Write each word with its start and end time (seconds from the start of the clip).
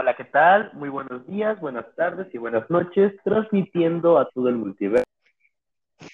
Hola, 0.00 0.14
¿qué 0.14 0.26
tal? 0.26 0.70
Muy 0.74 0.90
buenos 0.90 1.26
días, 1.26 1.60
buenas 1.60 1.84
tardes 1.96 2.32
y 2.32 2.38
buenas 2.38 2.70
noches, 2.70 3.12
transmitiendo 3.24 4.16
a 4.16 4.30
todo 4.30 4.48
el 4.48 4.54
multiverso. 4.54 5.04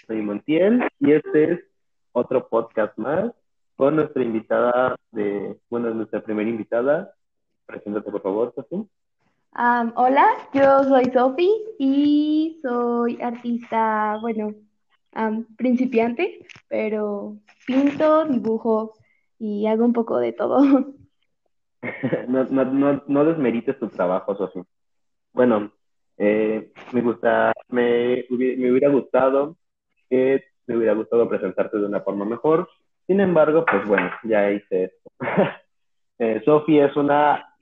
Soy 0.06 0.22
Montiel 0.22 0.88
y 1.00 1.12
este 1.12 1.52
es 1.52 1.60
otro 2.12 2.48
podcast 2.48 2.96
más 2.96 3.30
con 3.76 3.96
nuestra 3.96 4.22
invitada 4.22 4.96
de, 5.12 5.58
bueno, 5.68 5.90
nuestra 5.90 6.22
primera 6.22 6.48
invitada. 6.48 7.12
Preséntate, 7.66 8.10
por 8.10 8.22
favor, 8.22 8.54
Sofi. 8.54 8.88
hola, 9.96 10.28
yo 10.54 10.84
soy 10.84 11.04
Sofi 11.12 11.52
y 11.78 12.60
soy 12.62 13.20
artista, 13.20 14.16
bueno, 14.22 14.54
principiante, 15.58 16.46
pero 16.68 17.36
pinto, 17.66 18.24
dibujo 18.24 18.94
y 19.38 19.66
hago 19.66 19.84
un 19.84 19.92
poco 19.92 20.16
de 20.16 20.32
todo. 20.32 20.94
no, 22.28 22.44
no, 22.44 22.64
no, 22.64 23.02
no 23.06 23.24
desmerites 23.24 23.78
tu 23.78 23.88
trabajo, 23.88 24.36
Sofi. 24.36 24.62
Bueno, 25.32 25.72
eh, 26.16 26.72
me 26.92 27.00
gusta, 27.00 27.52
me, 27.68 28.24
me 28.30 28.70
hubiera 28.70 28.88
gustado 28.88 29.56
que 30.08 30.44
me 30.66 30.76
hubiera 30.76 30.94
gustado 30.94 31.28
presentarte 31.28 31.78
de 31.78 31.86
una 31.86 32.00
forma 32.00 32.24
mejor. 32.24 32.68
Sin 33.06 33.20
embargo, 33.20 33.64
pues 33.70 33.86
bueno, 33.86 34.10
ya 34.22 34.50
hice 34.50 34.84
esto. 34.84 35.10
eh, 36.18 36.42
es 36.44 36.96
una 36.96 37.54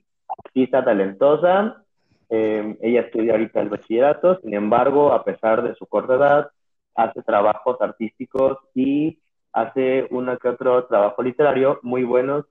artista 0.45 0.83
talentosa. 0.83 1.83
Eh, 2.29 2.77
ella 2.81 3.01
estudia 3.01 3.33
ahorita 3.33 3.61
el 3.61 3.69
bachillerato. 3.69 4.39
Sin 4.41 4.53
embargo, 4.53 5.11
a 5.11 5.23
pesar 5.23 5.63
de 5.63 5.75
su 5.75 5.85
corta 5.85 6.15
edad, 6.15 6.51
hace 6.95 7.21
trabajos 7.23 7.81
artísticos 7.81 8.57
y 8.73 9.19
hace 9.51 10.07
uno 10.11 10.37
que 10.37 10.49
otro 10.49 10.85
trabajo 10.85 11.21
literario 11.21 11.79
muy 11.83 12.03
buenos. 12.03 12.45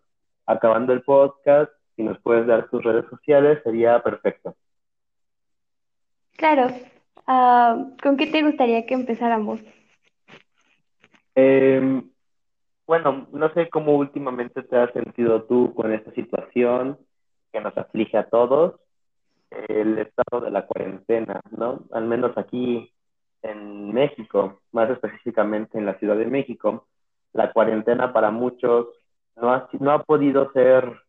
Acabando 0.53 0.93
el 0.93 1.03
podcast, 1.03 1.73
si 1.97 2.03
nos 2.03 2.19
puedes 2.21 2.47
dar 2.47 2.69
tus 2.69 2.83
redes 2.83 3.07
sociales, 3.09 3.61
sería 3.65 4.03
perfecto. 4.03 4.55
Claro. 6.37 6.69
Ah, 7.27 7.87
¿Con 8.03 8.17
qué 8.17 8.27
te 8.27 8.43
gustaría 8.43 8.85
que 8.85 8.95
empezáramos? 8.95 9.61
Eh, 11.35 12.03
bueno, 12.87 13.29
no 13.33 13.53
sé 13.55 13.71
cómo 13.71 13.97
últimamente 13.97 14.63
te 14.63 14.77
has 14.77 14.93
sentido 14.93 15.45
tú 15.45 15.73
con 15.75 15.93
esta 15.93 16.13
situación 16.13 16.99
que 17.53 17.61
nos 17.61 17.77
aflige 17.79 18.19
a 18.19 18.29
todos, 18.29 18.81
el 19.51 19.99
estado 19.99 20.45
de 20.45 20.51
la 20.51 20.67
cuarentena, 20.67 21.41
¿no? 21.51 21.85
Al 21.93 22.05
menos 22.05 22.37
aquí 22.37 22.93
en 23.43 23.93
México, 23.93 24.61
más 24.73 24.91
específicamente 24.91 25.79
en 25.79 25.87
la 25.87 25.99
Ciudad 25.99 26.17
de 26.17 26.27
México, 26.27 26.87
la 27.33 27.53
cuarentena 27.53 28.13
para 28.13 28.31
muchos 28.31 28.89
no 29.37 29.53
ha, 29.53 29.69
no 29.79 29.91
ha 29.93 30.03
podido 30.03 30.51
ser 30.53 31.01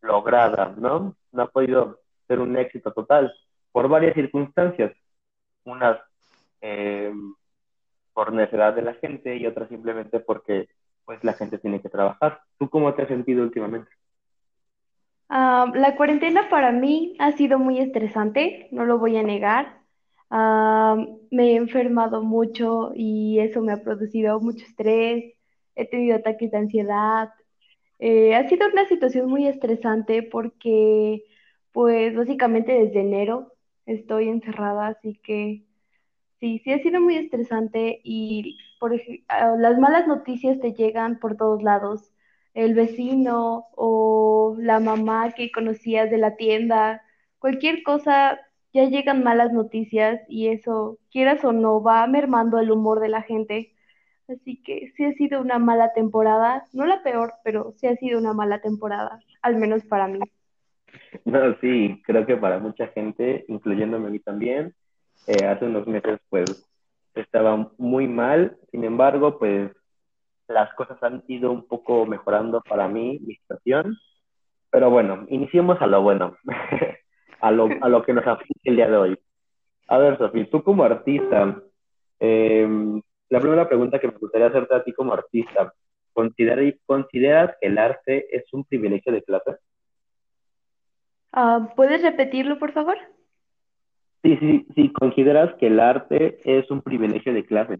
lograda, 0.00 0.74
¿no? 0.76 1.16
No 1.32 1.42
ha 1.42 1.48
podido 1.48 2.00
ser 2.26 2.40
un 2.40 2.56
éxito 2.56 2.92
total 2.92 3.32
por 3.72 3.88
varias 3.88 4.14
circunstancias. 4.14 4.92
Unas 5.64 5.98
eh, 6.60 7.12
por 8.12 8.32
necesidad 8.32 8.74
de 8.74 8.82
la 8.82 8.94
gente 8.94 9.36
y 9.36 9.46
otras 9.46 9.68
simplemente 9.68 10.20
porque 10.20 10.68
pues 11.04 11.22
la 11.22 11.34
gente 11.34 11.58
tiene 11.58 11.80
que 11.80 11.90
trabajar. 11.90 12.40
¿Tú 12.58 12.68
cómo 12.70 12.94
te 12.94 13.02
has 13.02 13.08
sentido 13.08 13.42
últimamente? 13.42 13.90
Ah, 15.28 15.70
la 15.74 15.96
cuarentena 15.96 16.48
para 16.48 16.72
mí 16.72 17.14
ha 17.18 17.32
sido 17.32 17.58
muy 17.58 17.78
estresante, 17.78 18.68
no 18.72 18.84
lo 18.84 18.98
voy 18.98 19.16
a 19.16 19.22
negar. 19.22 19.82
Ah, 20.30 20.96
me 21.30 21.52
he 21.52 21.56
enfermado 21.56 22.22
mucho 22.22 22.92
y 22.94 23.38
eso 23.40 23.60
me 23.60 23.72
ha 23.72 23.82
producido 23.82 24.40
mucho 24.40 24.64
estrés, 24.64 25.34
he 25.74 25.86
tenido 25.88 26.16
ataques 26.16 26.50
de 26.50 26.58
ansiedad. 26.58 27.30
Eh, 27.98 28.34
ha 28.34 28.48
sido 28.48 28.68
una 28.68 28.86
situación 28.88 29.28
muy 29.30 29.46
estresante 29.48 30.22
porque, 30.22 31.24
pues 31.72 32.14
básicamente 32.14 32.72
desde 32.72 33.00
enero 33.00 33.52
estoy 33.86 34.28
encerrada, 34.28 34.88
así 34.88 35.18
que 35.22 35.64
Sí, 36.40 36.60
sí 36.64 36.72
ha 36.72 36.80
sido 36.82 37.00
muy 37.00 37.16
estresante 37.16 38.00
y 38.04 38.58
por 38.80 38.94
ah, 39.28 39.56
las 39.58 39.78
malas 39.78 40.06
noticias 40.08 40.60
te 40.60 40.72
llegan 40.74 41.18
por 41.20 41.36
todos 41.36 41.62
lados. 41.62 42.12
El 42.54 42.74
vecino 42.74 43.66
o 43.76 44.56
la 44.58 44.80
mamá 44.80 45.32
que 45.32 45.52
conocías 45.52 46.10
de 46.10 46.18
la 46.18 46.36
tienda, 46.36 47.02
cualquier 47.38 47.82
cosa, 47.84 48.40
ya 48.72 48.84
llegan 48.84 49.24
malas 49.24 49.52
noticias 49.52 50.20
y 50.28 50.48
eso, 50.48 50.98
quieras 51.10 51.44
o 51.44 51.52
no, 51.52 51.82
va 51.82 52.06
mermando 52.06 52.58
el 52.58 52.70
humor 52.72 53.00
de 53.00 53.08
la 53.08 53.22
gente. 53.22 53.74
Así 54.28 54.60
que 54.62 54.92
sí 54.96 55.04
ha 55.04 55.12
sido 55.12 55.40
una 55.40 55.58
mala 55.58 55.92
temporada, 55.92 56.64
no 56.72 56.84
la 56.84 57.02
peor, 57.02 57.34
pero 57.44 57.72
sí 57.76 57.86
ha 57.86 57.94
sido 57.96 58.18
una 58.18 58.32
mala 58.32 58.60
temporada, 58.60 59.20
al 59.42 59.56
menos 59.56 59.84
para 59.84 60.08
mí. 60.08 60.18
No, 61.24 61.54
sí, 61.60 62.02
creo 62.04 62.26
que 62.26 62.36
para 62.36 62.58
mucha 62.58 62.88
gente, 62.88 63.44
incluyéndome 63.48 64.08
a 64.08 64.10
mí 64.10 64.18
también, 64.18 64.74
eh, 65.26 65.44
hace 65.44 65.66
unos 65.66 65.86
meses 65.86 66.18
pues 66.28 66.48
estaba 67.14 67.70
muy 67.78 68.08
mal, 68.08 68.56
sin 68.70 68.84
embargo 68.84 69.38
pues 69.38 69.70
las 70.48 70.72
cosas 70.74 71.02
han 71.02 71.22
ido 71.26 71.50
un 71.50 71.66
poco 71.66 72.06
mejorando 72.06 72.62
para 72.68 72.88
mí, 72.88 73.18
mi 73.20 73.34
situación, 73.36 73.96
pero 74.70 74.90
bueno, 74.90 75.26
iniciemos 75.28 75.80
a 75.80 75.86
lo 75.86 76.02
bueno, 76.02 76.36
a, 77.40 77.50
lo, 77.50 77.68
a 77.80 77.88
lo 77.88 78.02
que 78.04 78.12
nos 78.12 78.26
aflige 78.26 78.60
el 78.64 78.76
día 78.76 78.88
de 78.88 78.96
hoy. 78.96 79.18
A 79.88 79.98
ver, 79.98 80.18
Sofía, 80.18 80.48
tú 80.50 80.62
como 80.62 80.84
artista, 80.84 81.62
em, 82.18 83.00
la 83.28 83.40
primera 83.40 83.68
pregunta 83.68 83.98
que 83.98 84.08
me 84.08 84.18
gustaría 84.18 84.46
hacerte 84.48 84.74
a 84.74 84.84
ti 84.84 84.92
como 84.92 85.12
artista, 85.12 85.72
¿consideras 86.12 87.56
que 87.60 87.66
el 87.66 87.78
arte 87.78 88.26
es 88.36 88.44
un 88.52 88.64
privilegio 88.64 89.12
de 89.12 89.22
clase? 89.22 89.56
Ah, 91.32 91.72
¿Puedes 91.76 92.02
repetirlo, 92.02 92.58
por 92.58 92.72
favor? 92.72 92.96
Sí, 94.22 94.36
sí, 94.38 94.66
sí, 94.74 94.92
consideras 94.92 95.54
que 95.56 95.68
el 95.68 95.78
arte 95.78 96.38
es 96.44 96.70
un 96.70 96.82
privilegio 96.82 97.32
de 97.32 97.44
clase. 97.44 97.78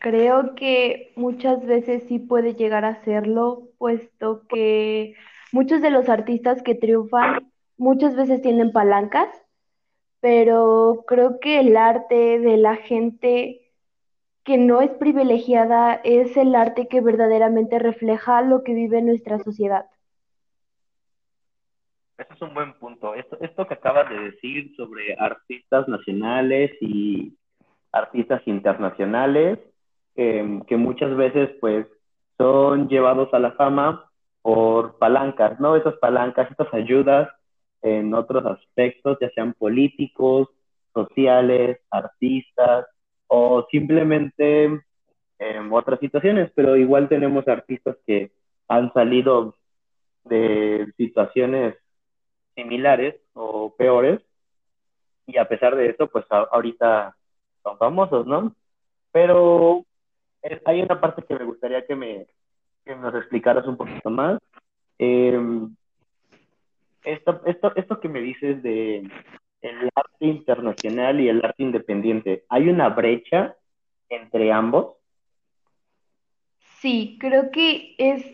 creo 0.00 0.54
que 0.54 1.12
muchas 1.16 1.64
veces 1.64 2.04
sí 2.08 2.18
puede 2.18 2.54
llegar 2.54 2.84
a 2.84 2.96
serlo, 3.04 3.68
puesto 3.78 4.42
que 4.48 5.14
muchos 5.52 5.80
de 5.82 5.90
los 5.90 6.08
artistas 6.08 6.62
que 6.62 6.74
triunfan 6.74 7.50
muchas 7.78 8.16
veces 8.16 8.42
tienen 8.42 8.72
palancas, 8.72 9.28
pero 10.20 11.04
creo 11.06 11.40
que 11.40 11.60
el 11.60 11.76
arte 11.76 12.38
de 12.38 12.56
la 12.56 12.76
gente 12.76 13.62
que 14.44 14.58
no 14.58 14.80
es 14.80 14.90
privilegiada 14.90 15.94
es 16.04 16.36
el 16.36 16.54
arte 16.54 16.86
que 16.86 17.00
verdaderamente 17.00 17.78
refleja 17.78 18.42
lo 18.42 18.62
que 18.62 18.74
vive 18.74 19.02
nuestra 19.02 19.38
sociedad. 19.40 19.86
Ese 22.16 22.32
es 22.32 22.42
un 22.42 22.54
buen 22.54 22.72
punto. 22.74 23.14
Esto, 23.14 23.36
esto 23.40 23.66
que 23.66 23.74
acabas 23.74 24.08
de 24.08 24.18
decir 24.30 24.74
sobre 24.76 25.14
artistas 25.18 25.86
nacionales 25.88 26.70
y 26.80 27.36
artistas 27.92 28.40
internacionales, 28.46 29.58
em, 30.14 30.62
que 30.62 30.76
muchas 30.76 31.14
veces 31.16 31.50
pues 31.60 31.86
son 32.38 32.88
llevados 32.88 33.32
a 33.34 33.38
la 33.38 33.52
fama 33.52 34.10
por 34.42 34.96
palancas, 34.98 35.58
¿no? 35.58 35.76
Esas 35.76 35.96
palancas, 35.96 36.50
estas 36.50 36.72
ayudas 36.72 37.28
en 37.86 38.12
otros 38.14 38.44
aspectos, 38.44 39.16
ya 39.20 39.30
sean 39.30 39.54
políticos, 39.54 40.48
sociales, 40.92 41.78
artistas 41.90 42.86
o 43.28 43.66
simplemente 43.70 44.64
en 44.64 44.82
em, 45.38 45.72
otras 45.72 46.00
situaciones, 46.00 46.50
pero 46.54 46.76
igual 46.76 47.08
tenemos 47.08 47.46
artistas 47.46 47.96
que 48.06 48.32
han 48.68 48.92
salido 48.92 49.54
de 50.24 50.92
situaciones 50.96 51.76
similares 52.56 53.14
o 53.34 53.74
peores, 53.76 54.20
y 55.26 55.38
a 55.38 55.48
pesar 55.48 55.76
de 55.76 55.90
eso, 55.90 56.08
pues 56.08 56.24
ahorita 56.30 57.16
son 57.62 57.78
famosos, 57.78 58.26
¿no? 58.26 58.54
Pero 59.12 59.84
hay 60.64 60.82
una 60.82 61.00
parte 61.00 61.22
que 61.22 61.34
me 61.34 61.44
gustaría 61.44 61.86
que, 61.86 61.94
me, 61.94 62.26
que 62.84 62.96
nos 62.96 63.14
explicaras 63.14 63.66
un 63.66 63.76
poquito 63.76 64.10
más. 64.10 64.40
Em, 64.98 65.76
esto, 67.06 67.40
esto, 67.46 67.74
esto 67.76 68.00
que 68.00 68.08
me 68.08 68.20
dices 68.20 68.62
de 68.62 69.08
el 69.62 69.90
arte 69.94 70.26
internacional 70.26 71.20
y 71.20 71.28
el 71.28 71.44
arte 71.44 71.62
independiente, 71.62 72.44
¿hay 72.48 72.68
una 72.68 72.90
brecha 72.90 73.56
entre 74.08 74.52
ambos? 74.52 74.96
Sí, 76.80 77.16
creo 77.20 77.50
que 77.50 77.94
es, 77.98 78.24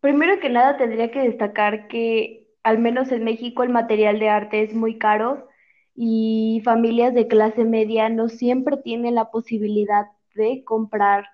primero 0.00 0.40
que 0.40 0.50
nada 0.50 0.76
tendría 0.76 1.10
que 1.10 1.20
destacar 1.20 1.88
que 1.88 2.48
al 2.62 2.78
menos 2.78 3.12
en 3.12 3.24
México 3.24 3.62
el 3.62 3.70
material 3.70 4.18
de 4.18 4.28
arte 4.28 4.62
es 4.62 4.74
muy 4.74 4.98
caro 4.98 5.48
y 5.94 6.60
familias 6.64 7.14
de 7.14 7.28
clase 7.28 7.64
media 7.64 8.08
no 8.08 8.28
siempre 8.28 8.76
tienen 8.78 9.14
la 9.14 9.30
posibilidad 9.30 10.06
de 10.34 10.64
comprar 10.64 11.26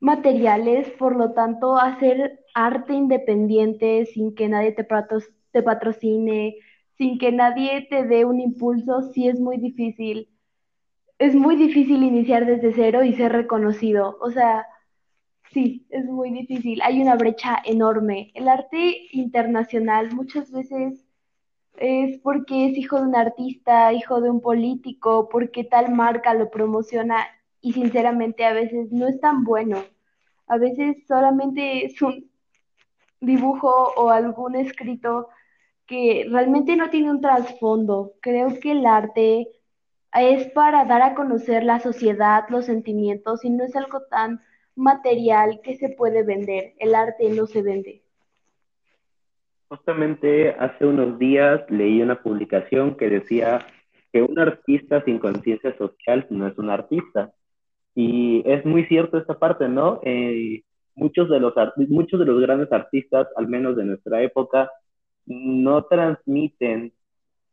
materiales, 0.00 0.90
por 0.92 1.16
lo 1.16 1.32
tanto, 1.32 1.76
hacer 1.76 2.40
arte 2.54 2.94
independiente 2.94 4.06
sin 4.06 4.34
que 4.34 4.48
nadie 4.48 4.72
te, 4.72 4.86
te 5.52 5.62
patrocine, 5.62 6.56
sin 6.96 7.18
que 7.18 7.32
nadie 7.32 7.86
te 7.88 8.04
dé 8.04 8.24
un 8.24 8.40
impulso, 8.40 9.02
sí 9.12 9.28
es 9.28 9.40
muy 9.40 9.56
difícil. 9.58 10.28
Es 11.18 11.34
muy 11.34 11.56
difícil 11.56 12.02
iniciar 12.02 12.46
desde 12.46 12.72
cero 12.72 13.04
y 13.04 13.14
ser 13.14 13.32
reconocido. 13.32 14.18
O 14.20 14.30
sea, 14.30 14.66
sí, 15.52 15.86
es 15.90 16.04
muy 16.06 16.30
difícil. 16.30 16.80
Hay 16.82 17.00
una 17.00 17.16
brecha 17.16 17.58
enorme. 17.64 18.30
El 18.34 18.48
arte 18.48 19.08
internacional 19.12 20.14
muchas 20.14 20.50
veces 20.50 21.06
es 21.78 22.18
porque 22.18 22.66
es 22.66 22.76
hijo 22.76 22.96
de 22.96 23.08
un 23.08 23.16
artista, 23.16 23.92
hijo 23.92 24.20
de 24.20 24.30
un 24.30 24.40
político, 24.40 25.28
porque 25.30 25.64
tal 25.64 25.92
marca 25.94 26.34
lo 26.34 26.50
promociona 26.50 27.26
y 27.60 27.72
sinceramente 27.72 28.44
a 28.44 28.52
veces 28.52 28.92
no 28.92 29.08
es 29.08 29.20
tan 29.20 29.44
bueno. 29.44 29.82
A 30.46 30.58
veces 30.58 30.98
solamente 31.06 31.86
es 31.86 32.00
un 32.02 32.30
dibujo 33.20 33.92
o 33.96 34.10
algún 34.10 34.56
escrito 34.56 35.28
que 35.90 36.24
realmente 36.30 36.76
no 36.76 36.88
tiene 36.88 37.10
un 37.10 37.20
trasfondo. 37.20 38.12
Creo 38.20 38.60
que 38.60 38.70
el 38.70 38.86
arte 38.86 39.48
es 40.14 40.48
para 40.52 40.84
dar 40.84 41.02
a 41.02 41.14
conocer 41.14 41.64
la 41.64 41.80
sociedad, 41.80 42.44
los 42.48 42.66
sentimientos 42.66 43.44
y 43.44 43.50
no 43.50 43.64
es 43.64 43.74
algo 43.74 44.02
tan 44.08 44.40
material 44.76 45.60
que 45.64 45.74
se 45.74 45.88
puede 45.88 46.22
vender. 46.22 46.74
El 46.78 46.94
arte 46.94 47.28
no 47.30 47.46
se 47.46 47.62
vende. 47.62 48.02
Justamente 49.68 50.50
hace 50.50 50.86
unos 50.86 51.18
días 51.18 51.60
leí 51.68 52.00
una 52.00 52.22
publicación 52.22 52.96
que 52.96 53.10
decía 53.10 53.58
que 54.12 54.22
un 54.22 54.38
artista 54.38 55.02
sin 55.04 55.18
conciencia 55.18 55.76
social 55.76 56.24
no 56.30 56.46
es 56.46 56.56
un 56.56 56.70
artista. 56.70 57.32
Y 57.96 58.48
es 58.48 58.64
muy 58.64 58.84
cierto 58.84 59.18
esta 59.18 59.40
parte, 59.40 59.68
¿no? 59.68 60.00
Eh, 60.04 60.62
muchos, 60.94 61.28
de 61.28 61.40
los, 61.40 61.52
muchos 61.88 62.20
de 62.20 62.26
los 62.26 62.40
grandes 62.40 62.70
artistas, 62.70 63.26
al 63.36 63.48
menos 63.48 63.76
de 63.76 63.84
nuestra 63.84 64.22
época, 64.22 64.70
no 65.30 65.84
transmiten 65.84 66.92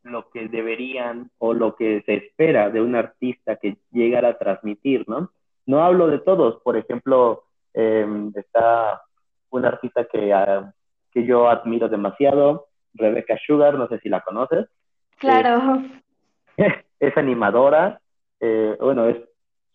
lo 0.01 0.29
que 0.31 0.47
deberían 0.47 1.29
o 1.37 1.53
lo 1.53 1.75
que 1.75 2.01
se 2.07 2.15
espera 2.15 2.71
de 2.71 2.81
un 2.81 2.95
artista 2.95 3.57
que 3.57 3.77
llegara 3.91 4.29
a 4.29 4.37
transmitir, 4.37 5.07
¿no? 5.07 5.31
No 5.67 5.83
hablo 5.83 6.07
de 6.07 6.17
todos, 6.19 6.59
por 6.63 6.75
ejemplo, 6.75 7.43
em, 7.73 8.31
está 8.35 9.01
un 9.51 9.65
artista 9.65 10.05
que, 10.05 10.33
ah, 10.33 10.73
que 11.11 11.23
yo 11.23 11.47
admiro 11.49 11.87
demasiado, 11.87 12.67
Rebecca 12.95 13.37
Sugar, 13.45 13.75
no 13.75 13.87
sé 13.87 13.99
si 13.99 14.09
la 14.09 14.21
conoces. 14.21 14.67
Claro. 15.19 15.83
Es, 16.99 17.15
animadora, 17.15 18.01
eh, 18.39 18.75
bueno, 18.79 19.05
es, 19.05 19.17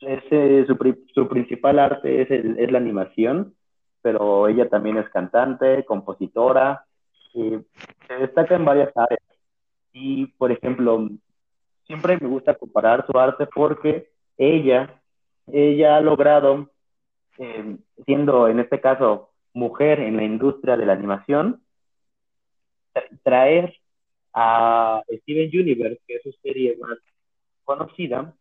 eh, 0.00 0.64
su, 0.66 0.76
su, 1.14 1.28
principal 1.28 1.78
arte 1.78 2.22
es, 2.22 2.30
es 2.32 2.72
la 2.72 2.78
animación, 2.78 3.54
pero 4.02 4.48
ella 4.48 4.68
también 4.68 4.96
es 4.96 5.08
cantante, 5.10 5.84
compositora, 5.84 6.84
y 7.34 7.58
se 8.06 8.14
destaca 8.14 8.54
en 8.56 8.64
varias 8.64 8.96
áreas. 8.96 9.20
Y, 9.92 10.26
por 10.26 10.52
ejemplo, 10.52 11.08
siempre 11.86 12.18
me 12.20 12.28
gusta 12.28 12.54
comparar 12.54 13.06
su 13.06 13.18
arte 13.18 13.46
porque 13.46 14.10
ella, 14.36 15.00
ella 15.46 15.96
ha 15.96 16.00
logrado, 16.00 16.70
eh, 17.38 17.76
siendo 18.04 18.48
en 18.48 18.60
este 18.60 18.80
caso 18.80 19.30
mujer 19.52 20.00
en 20.00 20.16
la 20.16 20.24
industria 20.24 20.76
de 20.76 20.86
la 20.86 20.94
animación, 20.94 21.62
traer 23.22 23.74
a 24.32 25.02
Steven 25.08 25.50
Universe, 25.52 26.00
que 26.06 26.16
es 26.16 26.22
su 26.22 26.32
serie 26.42 26.76
más 26.80 26.98
conocida, 27.64 28.34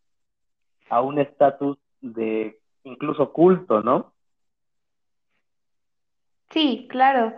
a 0.89 1.01
un 1.01 1.19
estatus 1.19 1.77
de 2.01 2.59
incluso 2.83 3.31
culto, 3.31 3.81
¿no? 3.81 4.13
Sí, 6.49 6.87
claro 6.89 7.33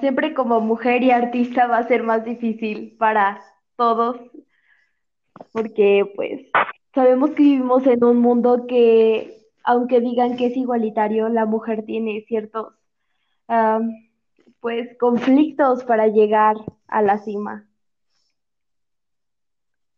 siempre 0.00 0.34
como 0.34 0.60
mujer 0.60 1.02
y 1.02 1.10
artista 1.10 1.66
va 1.66 1.78
a 1.78 1.88
ser 1.88 2.02
más 2.02 2.24
difícil 2.24 2.96
para 2.98 3.40
todos, 3.76 4.16
porque 5.52 6.10
pues 6.14 6.42
sabemos 6.94 7.30
que 7.30 7.42
vivimos 7.42 7.86
en 7.86 8.04
un 8.04 8.18
mundo 8.18 8.66
que, 8.68 9.48
aunque 9.64 10.00
digan 10.00 10.36
que 10.36 10.46
es 10.46 10.56
igualitario, 10.56 11.28
la 11.28 11.46
mujer 11.46 11.84
tiene 11.84 12.24
ciertos 12.28 12.74
pues 14.60 14.96
conflictos 14.98 15.82
para 15.84 16.06
llegar 16.06 16.54
a 16.86 17.02
la 17.02 17.18
cima. 17.18 17.66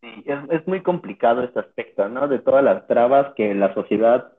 Sí, 0.01 0.25
es, 0.25 0.39
es 0.51 0.67
muy 0.67 0.83
complicado 0.83 1.43
este 1.43 1.61
aspecto, 1.61 2.09
¿no? 2.09 2.27
De 2.27 2.39
todas 2.39 2.65
las 2.65 2.87
trabas 2.87 3.35
que 3.35 3.55
la 3.55 3.75
sociedad 3.75 4.33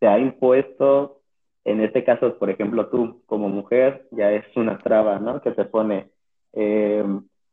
se 0.00 0.08
ha 0.08 0.18
impuesto 0.18 1.22
en 1.66 1.80
este 1.80 2.04
caso, 2.04 2.38
por 2.38 2.48
ejemplo, 2.48 2.88
tú 2.88 3.22
como 3.26 3.48
mujer 3.48 4.06
ya 4.12 4.32
es 4.32 4.44
una 4.56 4.78
traba, 4.78 5.18
¿no? 5.18 5.42
Que 5.42 5.50
te 5.50 5.64
pone 5.64 6.10
eh, 6.52 7.04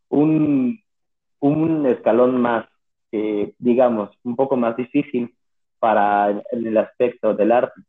un, 0.10 0.80
un 1.39 1.86
escalón 1.88 2.39
más, 2.39 2.65
digamos, 3.60 4.10
un 4.24 4.36
poco 4.36 4.56
más 4.56 4.75
difícil 4.77 5.36
para 5.80 6.42
el 6.51 6.77
aspecto 6.77 7.33
del 7.33 7.51
arte. 7.51 7.81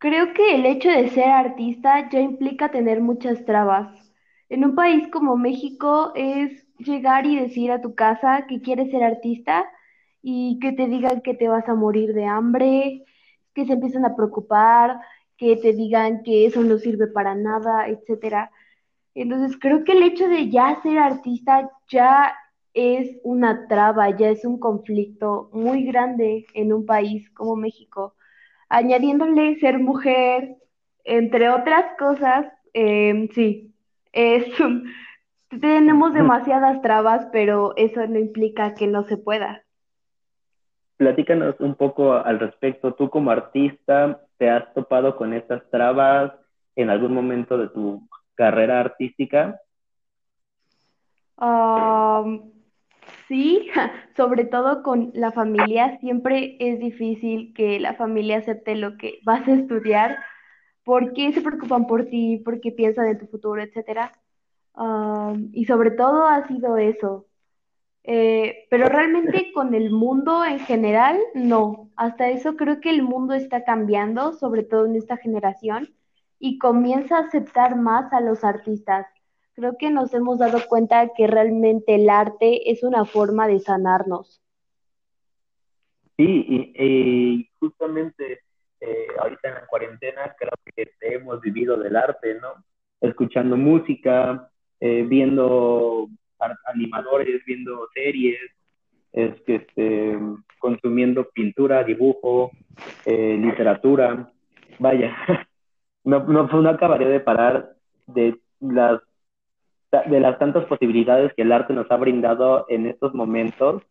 Creo 0.00 0.32
que 0.32 0.54
el 0.54 0.64
hecho 0.64 0.88
de 0.88 1.10
ser 1.10 1.28
artista 1.28 2.08
ya 2.08 2.20
implica 2.20 2.70
tener 2.70 3.00
muchas 3.02 3.44
trabas. 3.44 3.88
En 4.48 4.64
un 4.64 4.74
país 4.74 5.08
como 5.12 5.36
México 5.36 6.12
es 6.14 6.66
llegar 6.78 7.26
y 7.26 7.38
decir 7.38 7.70
a 7.70 7.82
tu 7.82 7.94
casa 7.94 8.46
que 8.48 8.62
quieres 8.62 8.90
ser 8.90 9.04
artista 9.04 9.70
y 10.22 10.58
que 10.60 10.72
te 10.72 10.86
digan 10.86 11.20
que 11.20 11.34
te 11.34 11.48
vas 11.48 11.68
a 11.68 11.74
morir 11.74 12.14
de 12.14 12.24
hambre, 12.24 13.04
que 13.54 13.66
se 13.66 13.74
empiezan 13.74 14.04
a 14.04 14.16
preocupar, 14.16 15.00
que 15.36 15.56
te 15.56 15.72
digan 15.72 16.22
que 16.22 16.46
eso 16.46 16.62
no 16.62 16.78
sirve 16.78 17.06
para 17.06 17.34
nada, 17.34 17.88
etcétera. 17.88 18.50
Entonces, 19.14 19.58
creo 19.58 19.84
que 19.84 19.92
el 19.92 20.02
hecho 20.02 20.28
de 20.28 20.50
ya 20.50 20.80
ser 20.82 20.98
artista 20.98 21.70
ya 21.88 22.34
es 22.74 23.18
una 23.24 23.66
traba, 23.68 24.16
ya 24.16 24.30
es 24.30 24.44
un 24.44 24.58
conflicto 24.58 25.50
muy 25.52 25.84
grande 25.84 26.46
en 26.54 26.72
un 26.72 26.86
país 26.86 27.30
como 27.30 27.56
México. 27.56 28.14
Añadiéndole 28.68 29.58
ser 29.60 29.78
mujer, 29.78 30.56
entre 31.04 31.50
otras 31.50 31.86
cosas, 31.98 32.46
em, 32.72 33.28
sí, 33.30 33.74
es 34.12 34.44
tenemos 35.60 36.14
demasiadas 36.14 36.80
trabas, 36.82 37.26
pero 37.32 37.74
eso 37.76 38.06
no 38.06 38.18
implica 38.18 38.74
que 38.74 38.86
no 38.86 39.04
se 39.04 39.16
pueda. 39.16 39.64
Platícanos 41.00 41.58
un 41.60 41.76
poco 41.76 42.12
al 42.12 42.38
respecto. 42.38 42.92
Tú 42.92 43.08
como 43.08 43.30
artista, 43.30 44.20
¿te 44.36 44.50
has 44.50 44.70
topado 44.74 45.16
con 45.16 45.32
estas 45.32 45.62
trabas 45.70 46.30
en 46.76 46.90
algún 46.90 47.14
momento 47.14 47.56
de 47.56 47.68
tu 47.68 48.06
carrera 48.34 48.80
artística? 48.80 49.58
sí, 53.28 53.70
sobre 54.14 54.44
todo 54.44 54.82
con 54.82 55.10
la 55.14 55.32
familia. 55.32 55.98
Siempre 56.00 56.58
es 56.60 56.78
difícil 56.80 57.54
que 57.54 57.80
la 57.80 57.94
familia 57.94 58.36
acepte 58.36 58.74
lo 58.74 58.98
que 58.98 59.20
vas 59.24 59.48
a 59.48 59.54
estudiar, 59.54 60.18
porque 60.84 61.32
se 61.32 61.40
preocupan 61.40 61.86
por 61.86 62.04
ti, 62.10 62.42
porque 62.44 62.72
piensan 62.72 63.06
en 63.06 63.20
tu 63.20 63.26
futuro, 63.28 63.62
etcétera. 63.62 64.12
y 65.54 65.64
sobre 65.64 65.92
todo 65.92 66.26
ha 66.26 66.46
sido 66.46 66.76
eso, 66.76 67.24
eh, 68.04 68.66
pero 68.70 68.86
realmente 68.86 69.52
con 69.52 69.74
el 69.74 69.90
mundo 69.90 70.44
en 70.44 70.58
general, 70.60 71.18
no. 71.34 71.90
Hasta 71.96 72.28
eso 72.30 72.56
creo 72.56 72.80
que 72.80 72.90
el 72.90 73.02
mundo 73.02 73.34
está 73.34 73.64
cambiando, 73.64 74.32
sobre 74.32 74.62
todo 74.62 74.86
en 74.86 74.96
esta 74.96 75.16
generación, 75.16 75.88
y 76.38 76.58
comienza 76.58 77.18
a 77.18 77.26
aceptar 77.26 77.76
más 77.76 78.12
a 78.12 78.20
los 78.20 78.44
artistas. 78.44 79.06
Creo 79.54 79.76
que 79.78 79.90
nos 79.90 80.14
hemos 80.14 80.38
dado 80.38 80.58
cuenta 80.68 81.10
que 81.14 81.26
realmente 81.26 81.94
el 81.94 82.08
arte 82.08 82.70
es 82.70 82.82
una 82.82 83.04
forma 83.04 83.46
de 83.46 83.60
sanarnos. 83.60 84.40
Sí, 86.16 86.46
y, 86.74 87.50
justamente 87.58 88.40
eh, 88.80 89.06
ahorita 89.18 89.48
en 89.48 89.54
la 89.54 89.66
cuarentena 89.66 90.34
creo 90.38 90.52
que 90.74 90.90
hemos 91.14 91.40
vivido 91.42 91.76
del 91.76 91.96
arte, 91.96 92.34
¿no? 92.40 92.64
Escuchando 93.00 93.56
música, 93.56 94.50
eh, 94.80 95.04
viendo 95.06 96.08
animadores, 96.66 97.44
viendo 97.44 97.88
series, 97.94 98.40
es 99.12 99.40
que 99.42 99.56
este, 99.56 100.18
consumiendo 100.58 101.28
pintura, 101.30 101.84
dibujo, 101.84 102.50
eh, 103.04 103.36
literatura. 103.38 104.30
Vaya, 104.78 105.16
no, 106.04 106.24
no, 106.24 106.44
no 106.46 106.68
acabaré 106.68 107.06
de 107.06 107.20
parar 107.20 107.74
de 108.06 108.36
las, 108.60 109.00
de 110.06 110.20
las 110.20 110.38
tantas 110.38 110.64
posibilidades 110.66 111.32
que 111.34 111.42
el 111.42 111.52
arte 111.52 111.72
nos 111.72 111.90
ha 111.90 111.96
brindado 111.96 112.66
en 112.68 112.86
estos 112.86 113.14
momentos 113.14 113.82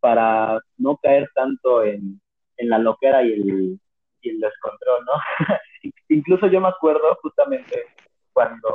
para 0.00 0.60
no 0.78 0.96
caer 0.96 1.30
tanto 1.34 1.84
en, 1.84 2.20
en 2.56 2.68
la 2.68 2.78
loquera 2.78 3.22
y 3.22 3.32
el, 3.32 3.80
y 4.20 4.30
el 4.30 4.40
descontrol, 4.40 5.04
¿no? 5.04 5.12
Incluso 6.08 6.46
yo 6.46 6.60
me 6.60 6.68
acuerdo 6.68 7.18
justamente 7.22 7.84
cuando 8.32 8.68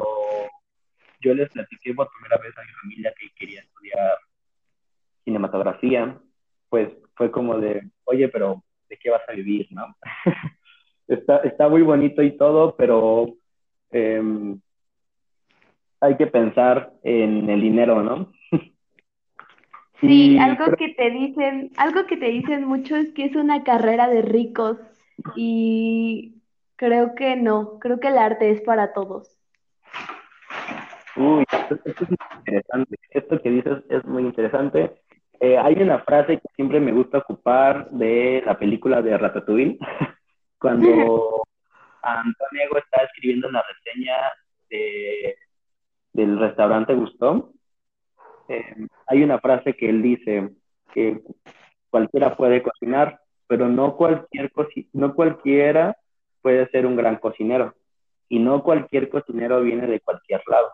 yo 1.20 1.34
les 1.34 1.50
platiqué 1.50 1.94
por 1.94 2.10
primera 2.12 2.38
vez 2.42 2.58
a 2.58 2.62
mi 2.62 2.72
familia 2.82 3.14
que 3.18 3.30
quería 3.36 3.62
estudiar 3.62 4.18
cinematografía, 5.24 6.18
pues 6.70 6.90
fue 7.16 7.32
como 7.32 7.58
de, 7.58 7.90
oye, 8.06 8.30
pero 8.30 8.64
¿de 8.90 8.98
qué 8.98 9.10
vas 9.10 9.28
a 9.28 9.34
vivir, 9.34 9.68
no? 9.72 9.96
está, 11.08 11.38
está 11.38 11.68
muy 11.68 11.82
bonito 11.82 12.22
y 12.22 12.38
todo, 12.38 12.76
pero 12.76 13.36
em, 13.92 14.60
hay 16.00 16.16
que 16.18 16.28
pensar 16.28 16.94
en 17.04 17.50
el 17.50 17.62
dinero, 17.62 18.04
¿no? 18.04 18.32
sí, 20.02 20.38
algo 20.38 20.76
que 20.78 20.90
te 20.90 21.10
dicen, 21.12 21.72
algo 21.78 22.06
que 22.06 22.18
te 22.18 22.28
dicen 22.28 22.66
mucho 22.66 22.96
es 22.96 23.12
que 23.14 23.26
es 23.26 23.36
una 23.36 23.64
carrera 23.64 24.08
de 24.08 24.22
ricos 24.22 24.78
y 25.36 26.36
creo 26.76 27.16
que 27.16 27.36
no, 27.36 27.80
creo 27.80 28.00
que 28.00 28.10
el 28.10 28.18
arte 28.18 28.52
es 28.52 28.62
para 28.62 28.94
todos. 28.94 29.37
Uy, 31.18 31.44
esto, 31.52 31.80
es 31.84 32.10
muy 32.10 32.18
interesante. 32.38 32.96
Esto 33.10 33.42
que 33.42 33.50
dices 33.50 33.84
es 33.90 34.06
muy 34.06 34.24
interesante. 34.24 35.02
Eh, 35.40 35.58
hay 35.58 35.76
una 35.76 36.00
frase 36.00 36.38
que 36.38 36.48
siempre 36.56 36.80
me 36.80 36.92
gusta 36.92 37.20
ocupar 37.20 37.90
de 37.90 38.44
la 38.46 38.58
película 38.58 39.02
de 39.02 39.18
Ratatouille, 39.18 39.80
cuando 40.60 41.44
Antonio 42.04 42.78
está 42.78 43.04
escribiendo 43.04 43.48
una 43.48 43.64
reseña 43.64 44.16
de, 44.70 45.36
del 46.14 46.40
restaurante 46.40 46.94
Gusto. 46.94 47.52
Eh, 48.48 48.88
hay 49.08 49.24
una 49.24 49.40
frase 49.40 49.76
que 49.76 49.90
él 49.90 50.02
dice 50.02 50.52
que 50.94 51.22
cualquiera 51.90 52.36
puede 52.38 52.62
cocinar, 52.62 53.20
pero 53.48 53.68
no, 53.68 53.96
cualquier 53.96 54.52
no 54.94 55.16
cualquiera 55.16 55.98
puede 56.42 56.68
ser 56.70 56.86
un 56.86 56.96
gran 56.96 57.18
cocinero 57.18 57.76
y 58.30 58.40
no 58.40 58.64
cualquier 58.64 59.10
cocinero 59.10 59.62
viene 59.62 59.88
de 59.88 60.00
cualquier 60.00 60.42
lado. 60.48 60.72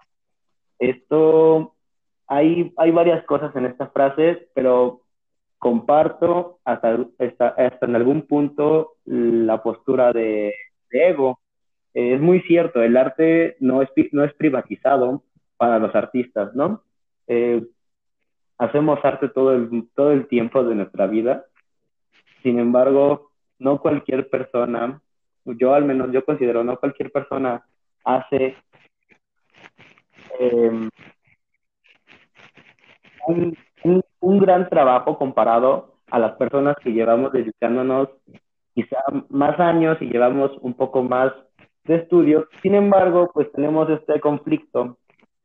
Esto, 0.89 1.75
hay, 2.27 2.73
hay 2.77 2.91
varias 2.91 3.23
cosas 3.25 3.55
en 3.55 3.65
esta 3.65 3.87
frase, 3.87 4.49
pero 4.53 5.01
comparto 5.57 6.59
hasta, 6.65 6.99
hasta, 7.19 7.85
en 7.85 7.95
algún 7.95 8.23
punto 8.23 8.95
la 9.05 9.63
postura 9.63 10.11
de, 10.11 10.53
ego. 10.89 11.39
es 11.93 12.19
muy 12.19 12.41
cierto, 12.41 12.83
el 12.83 12.97
arte 12.97 13.55
no 13.59 13.81
es, 13.81 13.89
no 14.11 14.25
es 14.25 14.33
privatizado 14.33 15.23
para 15.57 15.79
los 15.79 15.95
artistas, 15.95 16.53
¿no? 16.53 16.83
Eh, 17.27 17.65
hacemos 18.57 18.99
arte 19.03 19.29
todo 19.29 19.53
el, 19.53 19.87
todo 19.95 20.11
el 20.11 20.27
tiempo 20.27 20.63
de 20.63 20.75
nuestra 20.75 21.07
vida. 21.07 21.45
Sin 22.41 22.59
embargo, 22.59 23.31
no 23.57 23.79
cualquier 23.79 24.29
persona, 24.29 25.01
yo 25.45 25.73
al 25.73 25.85
menos 25.85 26.11
yo 26.11 26.25
considero, 26.25 26.63
no 26.63 26.77
cualquier 26.77 27.11
persona 27.11 27.65
hace 28.03 28.57
em, 30.39 30.89
un, 33.27 33.57
un, 34.21 34.39
gran 34.39 34.69
trabajo 34.69 35.17
comparado 35.17 35.95
a 36.09 36.19
las 36.19 36.33
personas 36.33 36.75
que 36.83 36.91
llevamos 36.91 37.31
dedicándonos 37.31 38.09
quizá 38.73 38.97
más 39.29 39.59
años 39.59 39.97
y 40.01 40.05
llevamos 40.05 40.51
un 40.61 40.73
poco 40.73 41.03
más 41.03 41.31
de 41.85 41.95
estudio. 41.95 42.47
Sin 42.61 42.75
embargo, 42.75 43.29
pues 43.33 43.51
tenemos 43.51 43.89
este 43.89 44.19
conflicto 44.19 44.97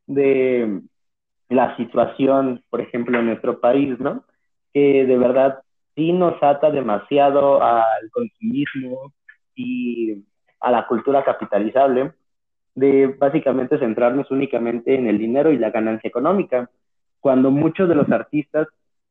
de 0.07 0.81
la 1.49 1.75
situación, 1.77 2.63
por 2.69 2.81
ejemplo, 2.81 3.19
en 3.19 3.27
nuestro 3.27 3.59
país, 3.59 3.99
¿no? 3.99 4.23
Que 4.73 5.05
de 5.05 5.17
verdad 5.17 5.59
sí 5.95 6.13
nos 6.13 6.41
ata 6.41 6.71
demasiado 6.71 7.61
al 7.61 8.09
consumismo 8.11 9.13
y 9.55 10.23
a 10.61 10.71
la 10.71 10.87
cultura 10.87 11.23
capitalizable, 11.23 12.13
de 12.75 13.07
básicamente 13.07 13.79
centrarnos 13.79 14.29
únicamente 14.31 14.95
en 14.95 15.07
el 15.07 15.17
dinero 15.17 15.51
y 15.51 15.57
la 15.57 15.71
ganancia 15.71 16.07
económica, 16.07 16.69
cuando 17.19 17.51
muchos 17.51 17.89
de 17.89 17.95
los 17.95 18.09
artistas 18.11 18.67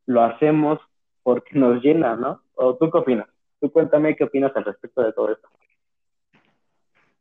lo 0.07 0.23
hacemos 0.23 0.79
porque 1.23 1.59
nos 1.59 1.83
llena, 1.83 2.17
¿no? 2.17 2.41
¿O 2.55 2.75
tú 2.77 2.91
qué 2.91 2.99
opinas? 2.99 3.29
Tú 3.61 3.71
cuéntame 3.71 4.17
qué 4.17 4.25
opinas 4.25 4.57
al 4.57 4.65
respecto 4.65 5.03
de 5.03 5.13
todo 5.13 5.33
esto. 5.33 5.49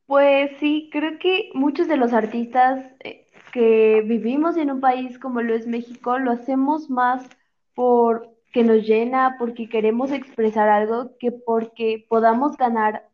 Pues 0.05 0.51
sí, 0.59 0.89
creo 0.91 1.19
que 1.19 1.49
muchos 1.53 1.89
de 1.89 1.97
los 1.97 2.13
artistas 2.13 2.85
eh, 3.03 3.25
que 3.51 4.01
vivimos 4.05 4.55
en 4.55 4.71
un 4.71 4.79
país 4.79 5.19
como 5.19 5.41
lo 5.41 5.53
es 5.53 5.67
México, 5.67 6.17
lo 6.17 6.31
hacemos 6.31 6.89
más 6.89 7.27
por 7.75 8.29
que 8.53 8.63
nos 8.63 8.87
llena, 8.87 9.35
porque 9.37 9.67
queremos 9.67 10.11
expresar 10.11 10.69
algo, 10.69 11.11
que 11.19 11.31
porque 11.31 12.05
podamos 12.07 12.55
ganar 12.57 13.07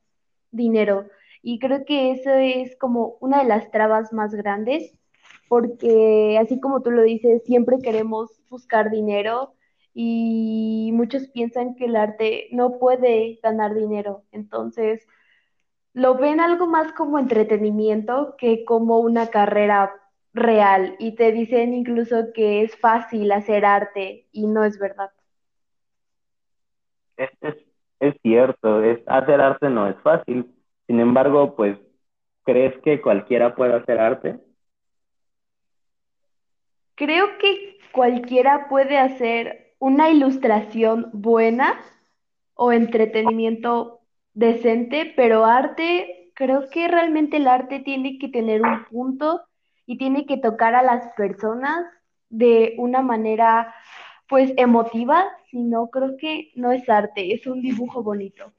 dinero. 0.52 1.06
Y 1.44 1.60
creo 1.60 1.86
que 1.86 2.12
eso 2.12 2.32
es 2.32 2.76
como 2.78 3.18
una 3.20 3.40
de 3.40 3.50
las 3.50 3.70
trabas 3.70 4.14
más 4.14 4.34
grandes, 4.34 4.98
porque 5.50 6.40
así 6.42 6.60
como 6.60 6.82
tú 6.82 6.90
lo 6.90 7.04
dices, 7.04 7.44
siempre 7.44 7.78
queremos 7.84 8.42
buscar 8.50 8.90
dinero 8.90 9.54
y 9.94 10.92
muchos 10.94 11.28
piensan 11.28 11.76
que 11.76 11.86
el 11.86 11.98
arte 11.98 12.48
no 12.52 12.80
puede 12.80 13.40
ganar 13.44 13.76
dinero. 13.76 14.24
Entonces, 14.32 15.06
lo 15.94 16.16
ven 16.16 16.40
algo 16.40 16.66
más 16.66 16.94
como 16.94 17.20
entretenimiento 17.20 18.36
que 18.38 18.66
como 18.66 19.00
una 19.00 19.28
carrera 19.28 19.94
real 20.34 20.96
y 20.98 21.16
te 21.16 21.32
dicen 21.32 21.74
incluso 21.74 22.34
que 22.34 22.64
es 22.64 22.76
fácil 22.78 23.32
hacer 23.32 23.66
arte 23.66 24.28
y 24.32 24.48
no 24.48 24.64
es 24.64 24.80
verdad. 24.80 25.12
Es, 27.18 27.30
es, 28.00 28.16
cierto, 28.22 28.82
es, 28.82 29.00
hacer 29.08 29.40
arte 29.40 29.70
no 29.70 29.88
es 29.88 29.96
fácil. 30.02 30.53
Sin 30.88 31.00
embargo, 31.00 31.56
pues, 31.56 31.78
¿crees 32.44 32.78
que 32.82 33.02
cualquiera 33.02 33.56
puede 33.56 33.74
hacer 33.74 34.00
arte? 34.00 34.40
Creo 36.96 37.38
que 37.40 37.78
cualquiera 37.92 38.68
puede 38.70 38.98
hacer 38.98 39.76
una 39.80 40.10
ilustración 40.10 41.10
buena 41.14 41.80
o 42.54 42.72
entretenimiento 42.72 44.02
decente, 44.34 45.14
pero 45.16 45.46
arte, 45.46 46.32
creo 46.36 46.70
que 46.70 46.88
realmente 46.88 47.38
el 47.38 47.48
arte 47.48 47.80
tiene 47.80 48.18
que 48.20 48.30
tener 48.30 48.62
un 48.62 48.86
punto 48.86 49.42
y 49.86 49.98
tiene 49.98 50.26
que 50.26 50.38
tocar 50.38 50.76
a 50.76 50.84
las 50.84 51.14
personas 51.16 51.86
de 52.30 52.76
una 52.78 53.02
manera 53.02 53.74
pues 54.28 54.54
emotiva, 54.58 55.26
si 55.52 55.62
no 55.62 55.90
creo 55.90 56.18
que 56.18 56.52
no 56.56 56.72
es 56.72 56.88
arte, 56.90 57.34
es 57.34 57.46
un 57.46 57.62
dibujo 57.62 58.02
bonito. 58.02 58.54